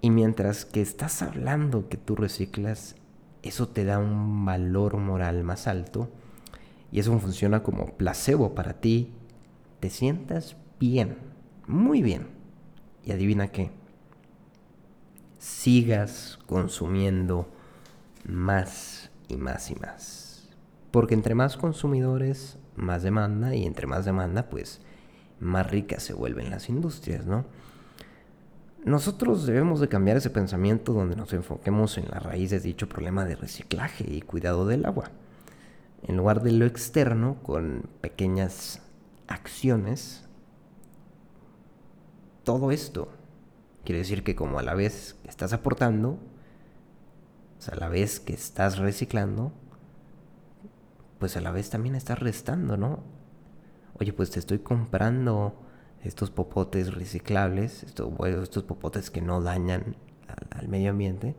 Y 0.00 0.10
mientras 0.10 0.64
que 0.64 0.82
estás 0.82 1.22
hablando 1.22 1.88
que 1.88 1.96
tú 1.96 2.16
reciclas, 2.16 2.96
eso 3.42 3.68
te 3.68 3.84
da 3.84 3.98
un 3.98 4.44
valor 4.44 4.96
moral 4.96 5.44
más 5.44 5.66
alto 5.66 6.10
y 6.92 7.00
eso 7.00 7.18
funciona 7.18 7.62
como 7.62 7.86
placebo 7.96 8.54
para 8.54 8.74
ti. 8.74 9.12
Te 9.80 9.90
sientas 9.90 10.56
bien, 10.78 11.16
muy 11.66 12.02
bien. 12.02 12.28
Y 13.04 13.12
adivina 13.12 13.48
qué, 13.48 13.70
sigas 15.38 16.38
consumiendo 16.46 17.48
más 18.26 19.10
y 19.28 19.36
más 19.36 19.70
y 19.70 19.74
más. 19.74 20.48
Porque 20.90 21.14
entre 21.14 21.34
más 21.34 21.56
consumidores 21.56 22.58
más 22.76 23.02
demanda 23.02 23.54
y 23.54 23.64
entre 23.64 23.86
más 23.86 24.04
demanda, 24.04 24.48
pues 24.48 24.80
más 25.40 25.70
ricas 25.70 26.02
se 26.02 26.14
vuelven 26.14 26.50
las 26.50 26.68
industrias, 26.68 27.26
¿no? 27.26 27.44
Nosotros 28.84 29.46
debemos 29.46 29.80
de 29.80 29.88
cambiar 29.88 30.18
ese 30.18 30.28
pensamiento 30.28 30.92
donde 30.92 31.16
nos 31.16 31.32
enfoquemos 31.32 31.96
en 31.96 32.10
la 32.10 32.18
raíz 32.18 32.50
de 32.50 32.60
dicho 32.60 32.88
problema 32.88 33.24
de 33.24 33.34
reciclaje 33.34 34.04
y 34.06 34.20
cuidado 34.20 34.66
del 34.66 34.84
agua. 34.84 35.10
En 36.02 36.18
lugar 36.18 36.42
de 36.42 36.52
lo 36.52 36.66
externo, 36.66 37.38
con 37.42 37.88
pequeñas 38.02 38.82
acciones, 39.26 40.28
todo 42.42 42.72
esto 42.72 43.08
quiere 43.84 44.00
decir 44.00 44.22
que 44.22 44.36
como 44.36 44.58
a 44.58 44.62
la 44.62 44.74
vez 44.74 45.16
estás 45.24 45.54
aportando, 45.54 46.18
o 47.58 47.62
sea, 47.62 47.74
a 47.74 47.78
la 47.78 47.88
vez 47.88 48.20
que 48.20 48.34
estás 48.34 48.76
reciclando, 48.76 49.52
pues 51.24 51.38
a 51.38 51.40
la 51.40 51.52
vez 51.52 51.70
también 51.70 51.94
estás 51.94 52.18
restando, 52.18 52.76
¿no? 52.76 52.98
Oye, 53.98 54.12
pues 54.12 54.30
te 54.30 54.38
estoy 54.38 54.58
comprando 54.58 55.54
estos 56.02 56.30
popotes 56.30 56.92
reciclables, 56.92 57.82
estos, 57.82 58.10
estos 58.42 58.62
popotes 58.64 59.10
que 59.10 59.22
no 59.22 59.40
dañan 59.40 59.96
al, 60.50 60.68
medio 60.68 60.90
ambiente. 60.90 61.34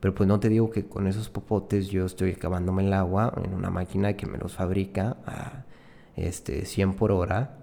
Pero 0.00 0.16
pues 0.16 0.26
no 0.26 0.40
te 0.40 0.48
digo 0.48 0.70
que 0.70 0.86
con 0.86 1.06
esos 1.06 1.28
popotes 1.28 1.90
yo 1.90 2.06
estoy 2.06 2.32
acabándome 2.32 2.84
el 2.84 2.92
agua 2.92 3.32
en 3.36 3.54
una 3.54 3.70
máquina 3.70 4.14
que 4.14 4.26
me 4.26 4.36
los 4.36 4.54
fabrica 4.54 5.16
a 5.24 5.64
este, 6.16 6.64
100 6.64 6.94
por 6.94 7.12
hora 7.12 7.56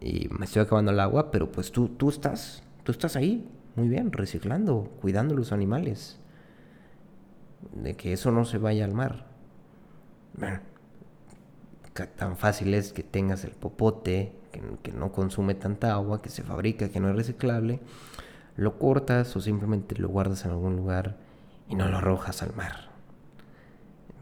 y 0.00 0.30
me 0.30 0.46
estoy 0.46 0.62
acabando 0.62 0.90
el 0.90 1.00
agua, 1.00 1.30
pero 1.30 1.52
pues 1.52 1.70
tú, 1.70 1.88
tú, 1.88 2.08
estás, 2.08 2.62
tú 2.82 2.92
estás 2.92 3.14
ahí 3.16 3.46
muy 3.74 3.88
bien, 3.88 4.10
reciclando, 4.10 4.90
cuidando 5.02 5.34
los 5.34 5.52
animales, 5.52 6.18
de 7.74 7.94
que 7.94 8.14
eso 8.14 8.32
no 8.32 8.46
se 8.46 8.56
vaya 8.56 8.86
al 8.86 8.94
mar. 8.94 9.35
Tan 12.16 12.36
fácil 12.36 12.74
es 12.74 12.92
que 12.92 13.02
tengas 13.02 13.44
el 13.44 13.52
popote, 13.52 14.32
que, 14.52 14.60
que 14.82 14.92
no 14.92 15.12
consume 15.12 15.54
tanta 15.54 15.92
agua, 15.94 16.20
que 16.20 16.28
se 16.28 16.42
fabrica, 16.42 16.90
que 16.90 17.00
no 17.00 17.08
es 17.08 17.16
reciclable, 17.16 17.80
lo 18.56 18.78
cortas 18.78 19.34
o 19.36 19.40
simplemente 19.40 19.96
lo 19.96 20.08
guardas 20.08 20.44
en 20.44 20.50
algún 20.50 20.76
lugar 20.76 21.16
y 21.68 21.74
no 21.74 21.88
lo 21.88 21.98
arrojas 21.98 22.42
al 22.42 22.54
mar, 22.54 22.90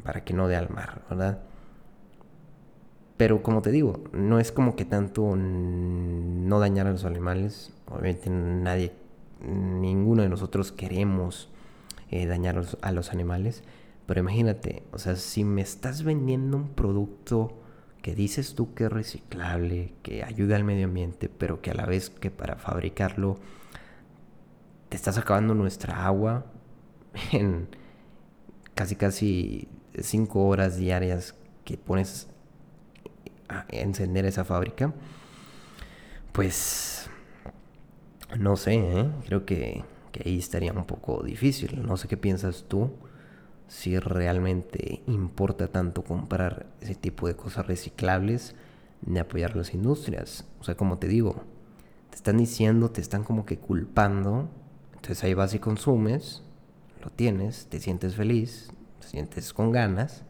para 0.03 0.25
que 0.25 0.35
no 0.35 0.49
dé 0.49 0.57
al 0.57 0.71
mar, 0.71 1.03
¿verdad? 1.11 1.41
Pero 3.17 3.43
como 3.43 3.63
te 3.63 3.71
digo, 3.71 4.03
no 4.13 4.41
es 4.41 4.51
como 4.51 4.75
que 4.75 4.85
tanto 4.85 5.37
no 5.37 6.59
dañar 6.59 6.89
a 6.89 6.91
los 6.91 7.05
animales. 7.05 7.73
Obviamente 7.87 8.29
nadie, 8.29 8.93
ninguno 9.41 10.23
de 10.23 10.29
nosotros 10.29 10.73
queremos 10.73 11.49
eh, 12.11 12.27
dañar 12.27 12.61
a 12.83 12.93
los 12.93 13.13
animales. 13.13 13.63
Pero 14.07 14.21
imagínate, 14.21 14.83
o 14.93 14.99
sea, 14.99 15.17
si 15.17 15.45
me 15.45 15.63
estás 15.63 16.03
vendiendo 16.03 16.57
un 16.57 16.69
producto 16.71 17.61
que 18.03 18.15
dices 18.15 18.55
tú 18.55 18.75
que 18.75 18.85
es 18.85 18.93
reciclable, 18.93 19.95
que 20.03 20.25
ayuda 20.25 20.57
al 20.57 20.65
medio 20.65 20.85
ambiente, 20.85 21.31
pero 21.31 21.63
que 21.63 21.71
a 21.71 21.75
la 21.75 21.87
vez 21.87 22.11
que 22.11 22.31
para 22.31 22.57
fabricarlo 22.57 23.39
te 24.91 24.97
estás 24.97 25.17
acabando 25.17 25.55
nuestra 25.55 26.05
agua 26.05 26.45
en 27.33 27.69
casi 28.75 28.97
casi 28.97 29.69
cinco 29.99 30.47
horas 30.47 30.77
diarias 30.77 31.35
que 31.65 31.79
pones 31.79 32.29
encender 33.69 34.27
esa 34.27 34.45
fábrica, 34.45 34.93
pues 36.33 37.09
no 38.39 38.57
sé, 38.57 38.75
¿eh? 38.75 39.11
creo 39.27 39.47
que, 39.47 39.85
que 40.13 40.29
ahí 40.29 40.39
estaría 40.39 40.73
un 40.73 40.85
poco 40.85 41.23
difícil. 41.23 41.87
No 41.87 41.97
sé 41.97 42.09
qué 42.09 42.17
piensas 42.17 42.65
tú, 42.69 42.91
si 43.69 43.99
realmente 43.99 45.03
importa 45.07 45.69
tanto 45.69 46.03
comprar 46.03 46.67
ese 46.81 46.95
tipo 46.95 47.27
de 47.27 47.37
cosas 47.37 47.67
reciclables 47.67 48.55
ni 49.05 49.19
apoyar 49.19 49.57
las 49.57 49.75
industrias. 49.75 50.47
O 50.61 50.65
sea, 50.65 50.77
como 50.77 50.99
te 50.99 51.09
digo, 51.09 51.43
te 52.11 52.17
están 52.17 52.39
diciendo, 52.39 52.91
te 52.91 53.01
están 53.01 53.25
como 53.25 53.45
que 53.47 53.59
culpando, 53.59 54.49
entonces 54.95 55.23
ahí 55.25 55.35
vas 55.35 55.55
y 55.55 55.59
consumes, 55.59 56.43
lo 57.03 57.11
tienes, 57.11 57.67
te 57.67 57.81
sientes 57.81 58.15
feliz, 58.15 58.71
te 59.01 59.09
sientes 59.09 59.53
con 59.53 59.73
ganas 59.73 60.25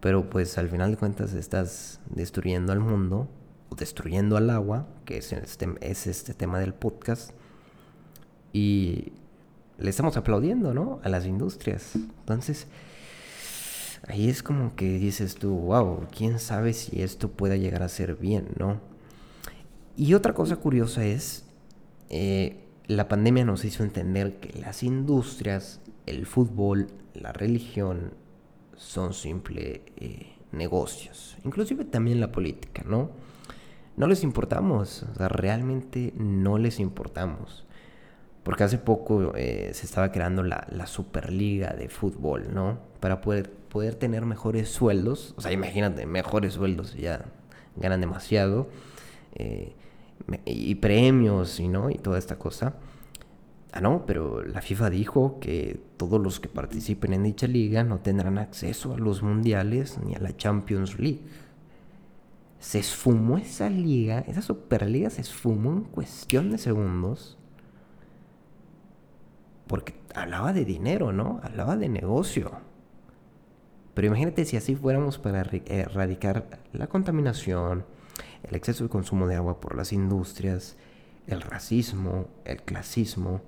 pero 0.00 0.28
pues 0.30 0.56
al 0.58 0.68
final 0.68 0.92
de 0.92 0.96
cuentas 0.96 1.34
estás 1.34 2.00
destruyendo 2.06 2.72
al 2.72 2.80
mundo 2.80 3.28
o 3.68 3.76
destruyendo 3.76 4.36
al 4.36 4.50
agua, 4.50 4.88
que 5.04 5.18
es 5.18 5.32
este, 5.32 5.68
es 5.82 6.06
este 6.06 6.34
tema 6.34 6.58
del 6.58 6.74
podcast. 6.74 7.32
Y 8.52 9.12
le 9.80 9.90
estamos 9.90 10.16
aplaudiendo, 10.16 10.74
¿no? 10.74 11.00
A 11.02 11.08
las 11.08 11.26
industrias. 11.26 11.94
Entonces, 11.94 12.66
ahí 14.06 14.28
es 14.28 14.42
como 14.42 14.74
que 14.76 14.98
dices 14.98 15.36
tú, 15.36 15.50
wow, 15.54 16.06
quién 16.16 16.38
sabe 16.38 16.72
si 16.72 17.02
esto 17.02 17.30
pueda 17.30 17.56
llegar 17.56 17.82
a 17.82 17.88
ser 17.88 18.16
bien, 18.16 18.48
¿no? 18.58 18.80
Y 19.96 20.14
otra 20.14 20.34
cosa 20.34 20.56
curiosa 20.56 21.04
es, 21.04 21.44
eh, 22.08 22.64
la 22.86 23.08
pandemia 23.08 23.44
nos 23.44 23.64
hizo 23.64 23.82
entender 23.82 24.38
que 24.40 24.58
las 24.58 24.82
industrias, 24.82 25.80
el 26.06 26.26
fútbol, 26.26 26.88
la 27.14 27.32
religión, 27.32 28.14
son 28.76 29.12
simples 29.12 29.80
eh, 29.96 30.32
negocios, 30.52 31.36
inclusive 31.44 31.84
también 31.84 32.20
la 32.20 32.32
política, 32.32 32.82
¿no? 32.86 33.10
No 33.96 34.06
les 34.06 34.22
importamos, 34.22 35.02
o 35.02 35.14
sea, 35.14 35.28
realmente 35.28 36.14
no 36.16 36.56
les 36.56 36.80
importamos. 36.80 37.66
Porque 38.42 38.64
hace 38.64 38.78
poco 38.78 39.34
eh, 39.36 39.70
se 39.74 39.86
estaba 39.86 40.12
creando 40.12 40.42
la, 40.42 40.86
Superliga 40.86 41.74
de 41.74 41.88
fútbol, 41.88 42.54
¿no? 42.54 42.78
Para 43.00 43.20
poder, 43.20 43.50
poder 43.50 43.94
tener 43.94 44.24
mejores 44.24 44.68
sueldos. 44.68 45.34
O 45.36 45.40
sea, 45.40 45.52
imagínate, 45.52 46.06
mejores 46.06 46.54
sueldos, 46.54 46.94
ya 46.94 47.26
ganan 47.76 48.00
demasiado. 48.00 48.68
Eh, 49.34 49.74
y 50.44 50.74
premios, 50.76 51.60
y, 51.60 51.68
¿no? 51.68 51.90
Y 51.90 51.96
toda 51.96 52.18
esta 52.18 52.38
cosa. 52.38 52.74
Ah, 53.72 53.80
no, 53.80 54.04
pero 54.04 54.42
la 54.42 54.60
FIFA 54.60 54.90
dijo 54.90 55.38
que 55.38 55.80
todos 55.96 56.20
los 56.20 56.40
que 56.40 56.48
participen 56.48 57.12
en 57.12 57.22
dicha 57.22 57.46
liga 57.46 57.84
no 57.84 58.00
tendrán 58.00 58.38
acceso 58.38 58.94
a 58.94 58.98
los 58.98 59.22
mundiales 59.22 59.98
ni 60.04 60.14
a 60.14 60.18
la 60.18 60.36
Champions 60.36 60.98
League. 60.98 61.20
Se 62.58 62.80
esfumó 62.80 63.38
esa 63.38 63.70
liga, 63.70 64.20
esa 64.26 64.42
Superliga 64.42 65.08
se 65.08 65.20
esfumó 65.20 65.72
en 65.72 65.84
cuestión 65.84 66.50
de 66.50 66.58
segundos. 66.58 67.38
Porque 69.70 69.94
hablaba 70.16 70.52
de 70.52 70.64
dinero, 70.64 71.12
¿no? 71.12 71.38
Hablaba 71.44 71.76
de 71.76 71.88
negocio. 71.88 72.50
Pero 73.94 74.08
imagínate 74.08 74.44
si 74.44 74.56
así 74.56 74.74
fuéramos 74.74 75.18
para 75.18 75.42
erradicar 75.66 76.58
la 76.72 76.88
contaminación, 76.88 77.84
el 78.42 78.56
exceso 78.56 78.82
de 78.82 78.90
consumo 78.90 79.28
de 79.28 79.36
agua 79.36 79.60
por 79.60 79.76
las 79.76 79.92
industrias, 79.92 80.76
el 81.28 81.40
racismo, 81.40 82.26
el 82.44 82.62
clasismo, 82.62 83.42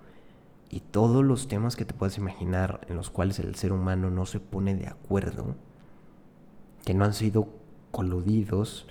y 0.71 0.79
todos 0.79 1.25
los 1.25 1.49
temas 1.49 1.75
que 1.75 1.85
te 1.85 1.93
puedas 1.93 2.19
imaginar 2.19 2.83
en 2.89 2.95
los 2.95 3.11
cuales 3.11 3.41
el 3.41 3.57
ser 3.57 3.73
humano 3.73 4.09
no 4.09 4.25
se 4.25 4.39
pone 4.39 4.77
de 4.77 4.87
acuerdo, 4.87 5.57
que 6.85 6.95
no 6.95 7.05
han 7.05 7.15
sido 7.15 7.49
coludidos, 7.91 8.87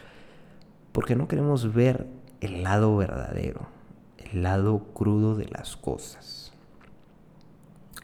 porque 0.91 1.15
no 1.15 1.29
queremos 1.29 1.73
ver 1.73 2.07
el 2.41 2.63
lado 2.63 2.97
verdadero, 2.97 3.69
el 4.17 4.43
lado 4.43 4.79
crudo 4.93 5.37
de 5.37 5.47
las 5.47 5.77
cosas. 5.77 6.40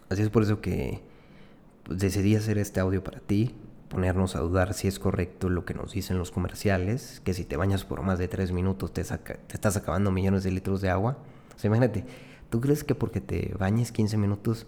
Así 0.10 0.22
es 0.22 0.30
por 0.30 0.44
eso 0.44 0.62
que 0.62 1.02
pues, 1.84 2.00
decidí 2.00 2.36
hacer 2.36 2.58
este 2.58 2.80
audio 2.80 3.04
para 3.04 3.20
ti, 3.20 3.56
ponernos 3.90 4.36
a 4.36 4.40
dudar 4.40 4.74
si 4.74 4.88
es 4.88 5.00
correcto 5.00 5.50
lo 5.50 5.66
que 5.66 5.74
nos 5.74 5.94
dicen 5.94 6.18
los 6.18 6.32
comerciales, 6.32 7.22
que 7.24 7.34
si 7.34 7.46
te 7.46 7.58
bañas 7.58 7.84
por 7.86 8.02
más 8.02 8.20
de 8.20 8.28
tres 8.28 8.52
minutos 8.52 8.94
te, 8.94 9.04
te 9.04 9.54
estás 9.54 9.78
acabando 9.78 10.12
millones 10.12 10.44
de 10.44 10.52
litros 10.52 10.82
de 10.82 10.90
agua. 10.90 11.18
O 11.56 11.60
sea, 11.60 11.70
imagínate, 11.70 12.06
¿Tú 12.50 12.62
crees 12.62 12.84
que 12.84 12.96
porque 12.96 13.20
te 13.20 13.54
bañes 13.60 13.92
15 13.92 14.18
minutos 14.18 14.68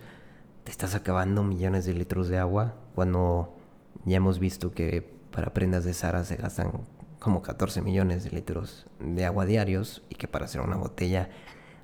te 0.65 0.71
estás 0.71 0.95
acabando 0.95 1.43
millones 1.43 1.85
de 1.85 1.93
litros 1.93 2.27
de 2.27 2.37
agua? 2.37 2.75
Cuando 2.93 3.55
ya 4.03 4.17
hemos 4.17 4.39
visto 4.39 4.73
que 4.73 5.09
para 5.31 5.53
prendas 5.53 5.85
de 5.85 5.93
Sara 5.93 6.25
se 6.25 6.35
gastan 6.35 6.71
como 7.19 7.41
14 7.41 7.81
millones 7.81 8.25
de 8.25 8.31
litros 8.31 8.85
de 8.99 9.25
agua 9.25 9.45
diarios 9.45 10.03
y 10.09 10.15
que 10.15 10.27
para 10.27 10.45
hacer 10.45 10.59
una 10.59 10.75
botella 10.75 11.29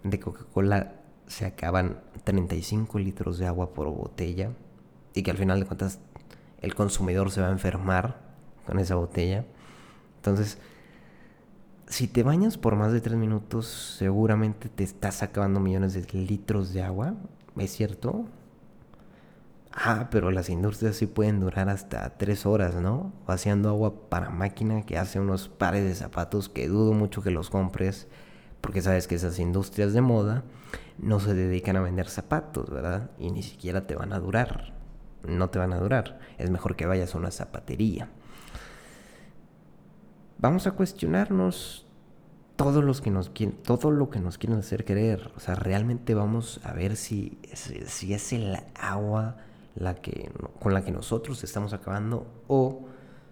de 0.04 0.20
Coca-Cola 0.20 0.96
se 1.28 1.46
acaban 1.46 2.02
35 2.24 3.00
litros 3.00 3.38
de 3.38 3.48
agua 3.48 3.74
por 3.74 3.90
botella 3.90 4.52
y 5.14 5.24
que 5.24 5.32
al 5.32 5.38
final 5.38 5.60
de 5.60 5.66
cuentas 5.66 6.00
el 6.62 6.76
consumidor 6.76 7.32
se 7.32 7.42
va 7.42 7.48
a 7.48 7.52
enfermar 7.52 8.20
con 8.66 8.80
esa 8.80 8.96
botella. 8.96 9.46
Entonces, 10.18 10.58
si 11.88 12.08
te 12.08 12.24
bañas 12.24 12.58
por 12.58 12.76
más 12.76 12.92
de 12.92 13.02
tres 13.02 13.18
minutos, 13.18 13.96
seguramente 14.00 14.70
te 14.70 14.84
estás 14.84 15.22
acabando 15.24 15.60
millones 15.60 15.94
de 15.94 16.02
litros 16.18 16.74
de 16.74 16.82
agua. 16.82 17.14
¿Es 17.58 17.72
cierto? 17.72 18.26
Ah, 19.72 20.08
pero 20.10 20.32
las 20.32 20.50
industrias 20.50 20.96
sí 20.96 21.06
pueden 21.06 21.40
durar 21.40 21.70
hasta 21.70 22.18
tres 22.18 22.46
horas, 22.46 22.76
¿no? 22.76 23.12
Vaciando 23.28 23.70
agua 23.70 24.10
para 24.10 24.30
máquina 24.30 24.86
que 24.86 24.98
hace 24.98 25.20
unos 25.20 25.50
pares 25.50 25.84
de 25.84 25.94
zapatos 25.94 26.50
que 26.50 26.68
dudo 26.68 26.94
mucho 26.94 27.22
que 27.22 27.30
los 27.30 27.50
compres, 27.50 28.08
porque 28.62 28.82
sabes 28.82 29.08
que 29.08 29.16
esas 29.16 29.38
industrias 29.38 29.94
de 29.94 30.02
moda 30.02 30.44
no 30.98 31.20
se 31.20 31.34
dedican 31.34 31.76
a 31.78 31.82
vender 31.82 32.08
zapatos, 32.08 32.70
¿verdad? 32.70 33.12
Y 33.18 33.32
ni 33.32 33.44
siquiera 33.44 33.88
te 33.88 33.96
van 33.96 34.14
a 34.14 34.20
durar. 34.20 34.74
No 35.28 35.50
te 35.50 35.60
van 35.60 35.74
a 35.74 35.80
durar. 35.80 36.20
Es 36.38 36.50
mejor 36.50 36.76
que 36.76 36.86
vayas 36.86 37.16
a 37.16 37.18
una 37.18 37.32
zapatería 37.32 38.10
vamos 40.38 40.68
a 40.68 40.72
cuestionarnos 40.72 41.86
todo, 42.56 42.82
los 42.82 43.02
que 43.02 43.12
nos 43.12 43.32
todo 43.64 43.92
lo 43.92 44.10
que 44.10 44.20
nos 44.20 44.38
quieren 44.38 44.60
hacer 44.60 44.86
creer. 44.86 45.32
O 45.36 45.40
sea, 45.40 45.56
realmente 45.56 46.14
vamos 46.14 46.62
a 46.64 46.74
ver 46.74 46.96
si, 46.96 47.40
si 47.54 48.14
es 48.14 48.34
el 48.34 48.58
agua 48.76 49.38
la 49.76 49.96
que, 49.96 50.32
con 50.60 50.74
la 50.74 50.84
que 50.84 50.92
nosotros 50.92 51.44
estamos 51.44 51.74
acabando 51.74 52.28
o 52.48 52.86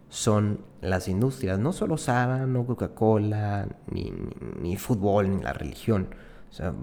son 0.09 0.61
las 0.81 1.07
industrias. 1.07 1.57
No 1.59 1.71
solo 1.71 1.97
Sara, 1.97 2.45
no 2.45 2.65
Coca-Cola, 2.65 3.67
ni, 3.89 4.13
ni, 4.59 4.75
fútbol, 4.75 5.29
ni 5.29 5.41
la 5.41 5.53
religión. 5.53 6.09
O 6.49 6.53
sea, 6.53 6.73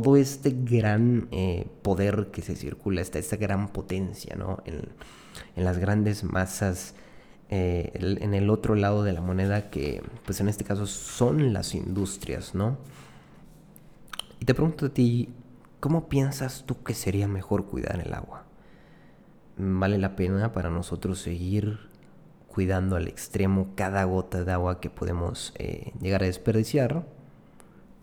todo 0.00 0.16
este 0.16 0.56
gran 0.56 1.28
eh, 1.32 1.66
poder 1.82 2.28
que 2.32 2.40
se 2.40 2.56
circula, 2.56 3.02
esta, 3.02 3.18
esta 3.18 3.36
gran 3.36 3.68
potencia, 3.68 4.34
¿no? 4.36 4.62
En, 4.64 4.88
las 5.54 5.76
grandes 5.76 6.24
masas 6.24 6.94
eh, 7.50 7.92
en 7.94 8.32
el 8.32 8.48
otro 8.48 8.74
lado 8.74 9.04
de 9.04 9.12
la 9.12 9.20
moneda 9.20 9.68
que, 9.68 10.02
pues 10.24 10.40
en 10.40 10.48
este 10.48 10.64
caso, 10.64 10.86
son 10.86 11.52
las 11.52 11.74
industrias, 11.74 12.54
¿no? 12.54 12.78
Y 14.40 14.46
te 14.46 14.54
pregunto 14.54 14.86
a 14.86 14.88
ti, 14.88 15.28
¿cómo 15.78 16.08
piensas 16.08 16.64
tú 16.64 16.82
que 16.82 16.94
sería 16.94 17.28
mejor 17.28 17.66
cuidar 17.66 18.00
el 18.00 18.14
agua? 18.14 18.46
¿Vale 19.58 19.98
la 19.98 20.16
pena 20.16 20.54
para 20.54 20.70
nosotros 20.70 21.20
seguir 21.20 21.80
cuidando 22.48 22.96
al 22.96 23.08
extremo 23.08 23.72
cada 23.74 24.04
gota 24.04 24.42
de 24.42 24.52
agua 24.52 24.80
que 24.80 24.88
podemos 24.88 25.52
eh, 25.58 25.92
llegar 26.00 26.22
a 26.22 26.26
desperdiciar? 26.26 27.04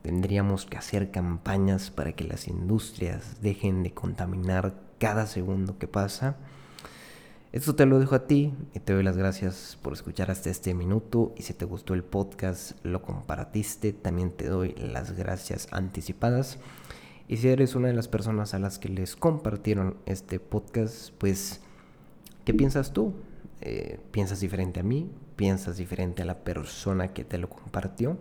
Tendríamos 0.01 0.65
que 0.65 0.77
hacer 0.77 1.11
campañas 1.11 1.91
para 1.91 2.13
que 2.13 2.23
las 2.23 2.47
industrias 2.47 3.41
dejen 3.41 3.83
de 3.83 3.93
contaminar 3.93 4.73
cada 4.97 5.27
segundo 5.27 5.77
que 5.77 5.87
pasa. 5.87 6.37
Esto 7.51 7.73
te 7.73 7.87
lo 7.87 7.99
dejo 7.99 8.13
a 8.13 8.27
ti 8.27 8.53
y 8.75 8.79
te 8.79 8.93
doy 8.93 9.01
las 9.01 9.17
gracias 9.17 9.77
por 9.81 9.93
escuchar 9.93 10.29
hasta 10.29 10.51
este 10.51 10.75
minuto 10.75 11.33
y 11.35 11.41
si 11.41 11.53
te 11.53 11.65
gustó 11.65 11.95
el 11.95 12.03
podcast, 12.03 12.73
lo 12.83 13.01
compartiste, 13.01 13.91
también 13.91 14.31
te 14.31 14.47
doy 14.47 14.75
las 14.77 15.13
gracias 15.13 15.67
anticipadas. 15.71 16.59
Y 17.27 17.37
si 17.37 17.47
eres 17.47 17.75
una 17.75 17.87
de 17.87 17.95
las 17.95 18.07
personas 18.07 18.53
a 18.53 18.59
las 18.59 18.77
que 18.77 18.89
les 18.89 19.15
compartieron 19.15 19.97
este 20.05 20.39
podcast, 20.39 21.11
pues, 21.17 21.61
¿qué 22.45 22.53
piensas 22.53 22.93
tú? 22.93 23.13
Eh, 23.61 23.99
¿Piensas 24.11 24.39
diferente 24.39 24.79
a 24.79 24.83
mí? 24.83 25.09
¿Piensas 25.35 25.77
diferente 25.77 26.21
a 26.21 26.25
la 26.25 26.39
persona 26.39 27.13
que 27.13 27.23
te 27.23 27.37
lo 27.37 27.49
compartió? 27.49 28.17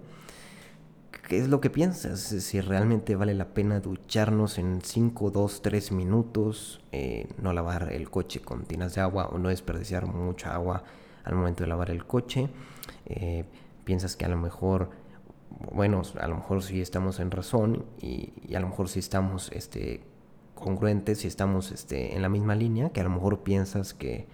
¿Qué 1.10 1.38
es 1.38 1.48
lo 1.48 1.60
que 1.60 1.70
piensas? 1.70 2.20
Si 2.20 2.60
realmente 2.60 3.14
vale 3.14 3.34
la 3.34 3.48
pena 3.48 3.80
ducharnos 3.80 4.58
en 4.58 4.80
5, 4.82 5.30
2, 5.30 5.62
3 5.62 5.92
minutos, 5.92 6.80
eh, 6.92 7.28
no 7.36 7.52
lavar 7.52 7.92
el 7.92 8.10
coche 8.10 8.40
con 8.40 8.64
tinas 8.64 8.94
de 8.94 9.02
agua 9.02 9.26
o 9.26 9.38
no 9.38 9.48
desperdiciar 9.48 10.06
mucha 10.06 10.54
agua 10.54 10.84
al 11.24 11.34
momento 11.34 11.64
de 11.64 11.68
lavar 11.68 11.90
el 11.90 12.06
coche. 12.06 12.48
Eh, 13.06 13.44
piensas 13.84 14.16
que 14.16 14.24
a 14.24 14.28
lo 14.28 14.36
mejor, 14.36 14.90
bueno, 15.72 16.02
a 16.18 16.28
lo 16.28 16.36
mejor 16.36 16.62
sí 16.62 16.80
estamos 16.80 17.20
en 17.20 17.30
razón 17.30 17.84
y, 18.00 18.32
a 18.54 18.60
lo 18.60 18.68
mejor 18.68 18.88
sí 18.88 18.98
estamos 18.98 19.50
este, 19.52 20.02
congruentes, 20.54 21.18
si 21.18 21.28
estamos 21.28 21.72
este, 21.72 22.16
en 22.16 22.22
la 22.22 22.28
misma 22.28 22.54
línea, 22.54 22.90
que 22.90 23.00
a 23.00 23.04
lo 23.04 23.10
mejor 23.10 23.42
piensas 23.42 23.94
que, 23.94 24.26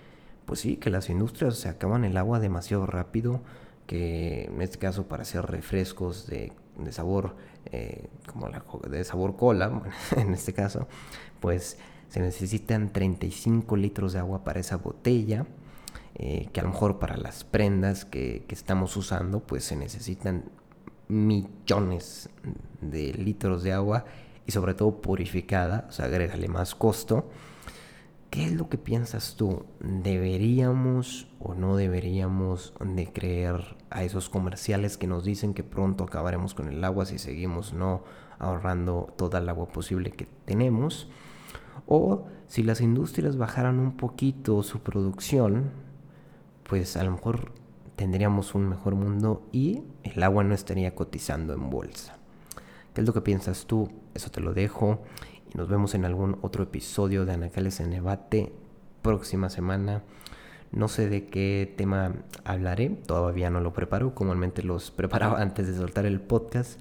pues 0.44 0.60
sí, 0.60 0.76
que 0.76 0.90
las 0.90 1.10
industrias 1.10 1.56
se 1.56 1.68
acaban 1.68 2.04
el 2.04 2.16
agua 2.16 2.40
demasiado 2.40 2.86
rápido, 2.86 3.42
que 3.86 4.44
en 4.44 4.62
este 4.62 4.78
caso 4.78 5.06
para 5.08 5.22
hacer 5.22 5.44
refrescos 5.46 6.26
de 6.26 6.52
de 6.78 6.92
sabor, 6.92 7.36
eh, 7.66 8.08
como 8.26 8.48
la, 8.48 8.62
de 8.88 9.04
sabor 9.04 9.36
cola, 9.36 9.82
en 10.16 10.34
este 10.34 10.52
caso, 10.52 10.86
pues 11.40 11.78
se 12.08 12.20
necesitan 12.20 12.92
35 12.92 13.76
litros 13.76 14.12
de 14.12 14.20
agua 14.20 14.44
para 14.44 14.60
esa 14.60 14.76
botella, 14.76 15.46
eh, 16.14 16.48
que 16.52 16.60
a 16.60 16.62
lo 16.62 16.70
mejor 16.70 16.98
para 16.98 17.16
las 17.16 17.44
prendas 17.44 18.04
que, 18.04 18.44
que, 18.46 18.54
estamos 18.54 18.96
usando, 18.96 19.40
pues 19.40 19.64
se 19.64 19.74
necesitan 19.74 20.44
millones 21.08 22.30
de 22.80 23.12
litros 23.14 23.62
de 23.62 23.72
agua 23.72 24.04
y 24.46 24.52
sobre 24.52 24.74
todo 24.74 25.00
purificada, 25.00 25.86
o 25.88 25.92
sea, 25.92 26.06
agrégale 26.06 26.48
más 26.48 26.74
costo. 26.74 27.28
¿Qué 28.35 28.47
es 28.47 28.53
lo 28.53 28.68
que 28.68 28.78
piensas 28.78 29.37
tú? 29.37 29.64
¿Deberíamos 29.78 31.28
o 31.39 31.55
no 31.55 31.76
deberíamos 31.76 32.74
de 32.80 33.07
creer 33.12 33.76
a 33.91 34.03
esos 34.03 34.28
comerciales 34.28 34.97
que 34.97 35.07
nos 35.07 35.22
dicen 35.22 35.55
que 35.55 35.62
pronto 35.62 36.03
acabaremos 36.03 36.53
con 36.53 36.66
el 36.66 36.82
agua 36.82 37.07
si 37.07 37.20
seguimos 37.20 37.74
no 37.74 38.03
ahorrando 38.41 39.14
toda 39.16 39.39
el 39.39 39.49
agua 39.49 39.68
posible 39.68 40.11
que 40.11 40.26
tenemos? 40.47 41.09
O 41.87 42.26
si 42.49 42.64
las 42.64 42.80
industrias 42.80 43.37
bajaran 43.37 43.78
un 43.78 43.97
poquito 43.97 44.64
su 44.64 44.80
producción, 44.80 45.70
pues 46.68 46.97
a 46.97 47.05
lo 47.05 47.12
mejor 47.12 47.53
tendríamos 47.95 48.57
un 48.57 48.68
mejor 48.68 48.97
mundo 48.97 49.47
y 49.53 49.85
el 50.03 50.20
agua 50.24 50.43
no 50.43 50.57
estaría 50.57 50.97
cotizando 50.97 51.55
en 51.55 51.70
bolsa. 51.70 52.18
¿Qué 52.95 53.01
es 53.01 53.07
lo 53.07 53.14
que 53.14 53.20
piensas 53.20 53.66
tú? 53.66 53.93
Eso 54.12 54.32
te 54.32 54.41
lo 54.41 54.55
dejo. 54.55 55.03
Nos 55.55 55.68
vemos 55.68 55.94
en 55.94 56.05
algún 56.05 56.36
otro 56.42 56.64
episodio 56.64 57.24
de 57.24 57.32
Anacales 57.32 57.78
en 57.78 57.92
Debate 57.92 58.52
próxima 59.02 59.48
semana. 59.48 60.02
No 60.72 60.88
sé 60.88 61.09
de 61.09 61.28
qué 61.28 61.72
tema 61.76 62.12
hablaré, 62.42 62.90
todavía 62.90 63.50
no 63.50 63.61
lo 63.61 63.72
preparo, 63.72 64.16
comúnmente 64.16 64.64
los 64.64 64.90
preparaba 64.90 65.40
antes 65.40 65.68
de 65.68 65.76
soltar 65.76 66.07
el 66.07 66.20
podcast, 66.20 66.80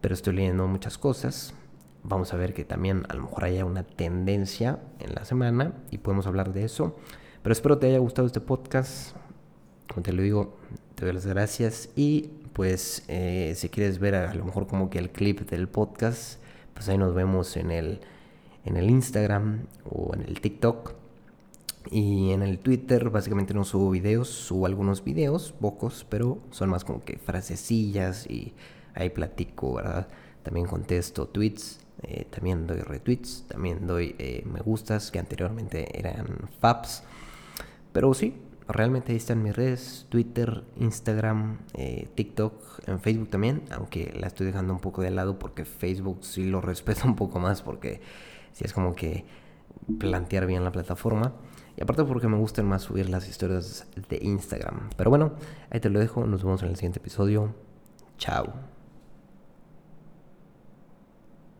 pero 0.00 0.14
estoy 0.14 0.36
leyendo 0.36 0.68
muchas 0.68 0.96
cosas. 0.96 1.54
Vamos 2.04 2.32
a 2.32 2.36
ver 2.36 2.54
que 2.54 2.64
también 2.64 3.04
a 3.08 3.14
lo 3.14 3.22
mejor 3.22 3.42
haya 3.42 3.64
una 3.64 3.82
tendencia 3.82 4.78
en 5.00 5.16
la 5.16 5.24
semana 5.24 5.72
y 5.90 5.98
podemos 5.98 6.28
hablar 6.28 6.52
de 6.52 6.62
eso. 6.62 6.96
Pero 7.42 7.52
espero 7.52 7.78
te 7.78 7.88
haya 7.88 7.98
gustado 7.98 8.26
este 8.28 8.40
podcast. 8.40 9.16
Como 9.88 10.04
te 10.04 10.12
lo 10.12 10.22
digo, 10.22 10.56
te 10.94 11.04
doy 11.04 11.14
las 11.14 11.26
gracias 11.26 11.88
y 11.96 12.30
pues 12.52 13.02
eh, 13.08 13.54
si 13.56 13.68
quieres 13.70 13.98
ver 13.98 14.14
a 14.14 14.32
lo 14.34 14.44
mejor 14.44 14.68
como 14.68 14.88
que 14.88 15.00
el 15.00 15.10
clip 15.10 15.50
del 15.50 15.68
podcast, 15.68 16.40
pues 16.78 16.88
ahí 16.90 16.96
nos 16.96 17.12
vemos 17.12 17.56
en 17.56 17.72
el, 17.72 17.98
en 18.64 18.76
el 18.76 18.88
Instagram 18.88 19.64
o 19.84 20.14
en 20.14 20.22
el 20.22 20.40
TikTok. 20.40 20.92
Y 21.90 22.30
en 22.30 22.42
el 22.42 22.60
Twitter 22.60 23.10
básicamente 23.10 23.52
no 23.52 23.64
subo 23.64 23.90
videos, 23.90 24.28
subo 24.28 24.64
algunos 24.64 25.02
videos, 25.02 25.52
pocos, 25.60 26.06
pero 26.08 26.38
son 26.52 26.70
más 26.70 26.84
como 26.84 27.02
que 27.04 27.18
frasecillas 27.18 28.30
y 28.30 28.52
ahí 28.94 29.10
platico, 29.10 29.74
¿verdad? 29.74 30.06
También 30.44 30.66
contesto 30.66 31.26
tweets, 31.26 31.80
eh, 32.04 32.26
también 32.30 32.68
doy 32.68 32.78
retweets, 32.78 33.44
también 33.48 33.84
doy 33.88 34.14
eh, 34.20 34.44
me 34.46 34.60
gustas 34.60 35.10
que 35.10 35.18
anteriormente 35.18 35.98
eran 35.98 36.48
faps. 36.60 37.02
Pero 37.92 38.14
sí, 38.14 38.34
realmente 38.68 39.12
ahí 39.12 39.18
están 39.18 39.42
mis 39.42 39.56
redes, 39.56 40.06
Twitter, 40.08 40.64
Instagram, 40.76 41.58
eh, 41.74 42.08
TikTok, 42.14 42.86
en 42.86 43.00
Facebook 43.00 43.30
también, 43.30 43.62
aunque 43.70 44.14
la 44.18 44.26
estoy 44.26 44.46
dejando 44.46 44.74
un 44.74 44.80
poco 44.80 45.02
de 45.02 45.10
lado 45.10 45.38
porque 45.38 45.64
Facebook 45.64 46.18
sí 46.22 46.44
lo 46.44 46.60
respeto 46.62 47.06
un 47.06 47.16
poco 47.16 47.38
más 47.38 47.62
porque 47.62 48.00
sí 48.52 48.64
es 48.64 48.72
como 48.72 48.94
que 48.94 49.24
plantear 49.98 50.46
bien 50.46 50.64
la 50.64 50.72
plataforma. 50.72 51.32
Y 51.76 51.82
aparte 51.82 52.04
porque 52.04 52.26
me 52.26 52.36
gustan 52.36 52.66
más 52.66 52.82
subir 52.82 53.08
las 53.08 53.28
historias 53.28 53.86
de 54.08 54.18
Instagram. 54.20 54.90
Pero 54.96 55.10
bueno, 55.10 55.34
ahí 55.70 55.78
te 55.78 55.90
lo 55.90 56.00
dejo, 56.00 56.26
nos 56.26 56.42
vemos 56.42 56.62
en 56.62 56.70
el 56.70 56.76
siguiente 56.76 56.98
episodio. 56.98 57.54
Chao. 58.18 58.77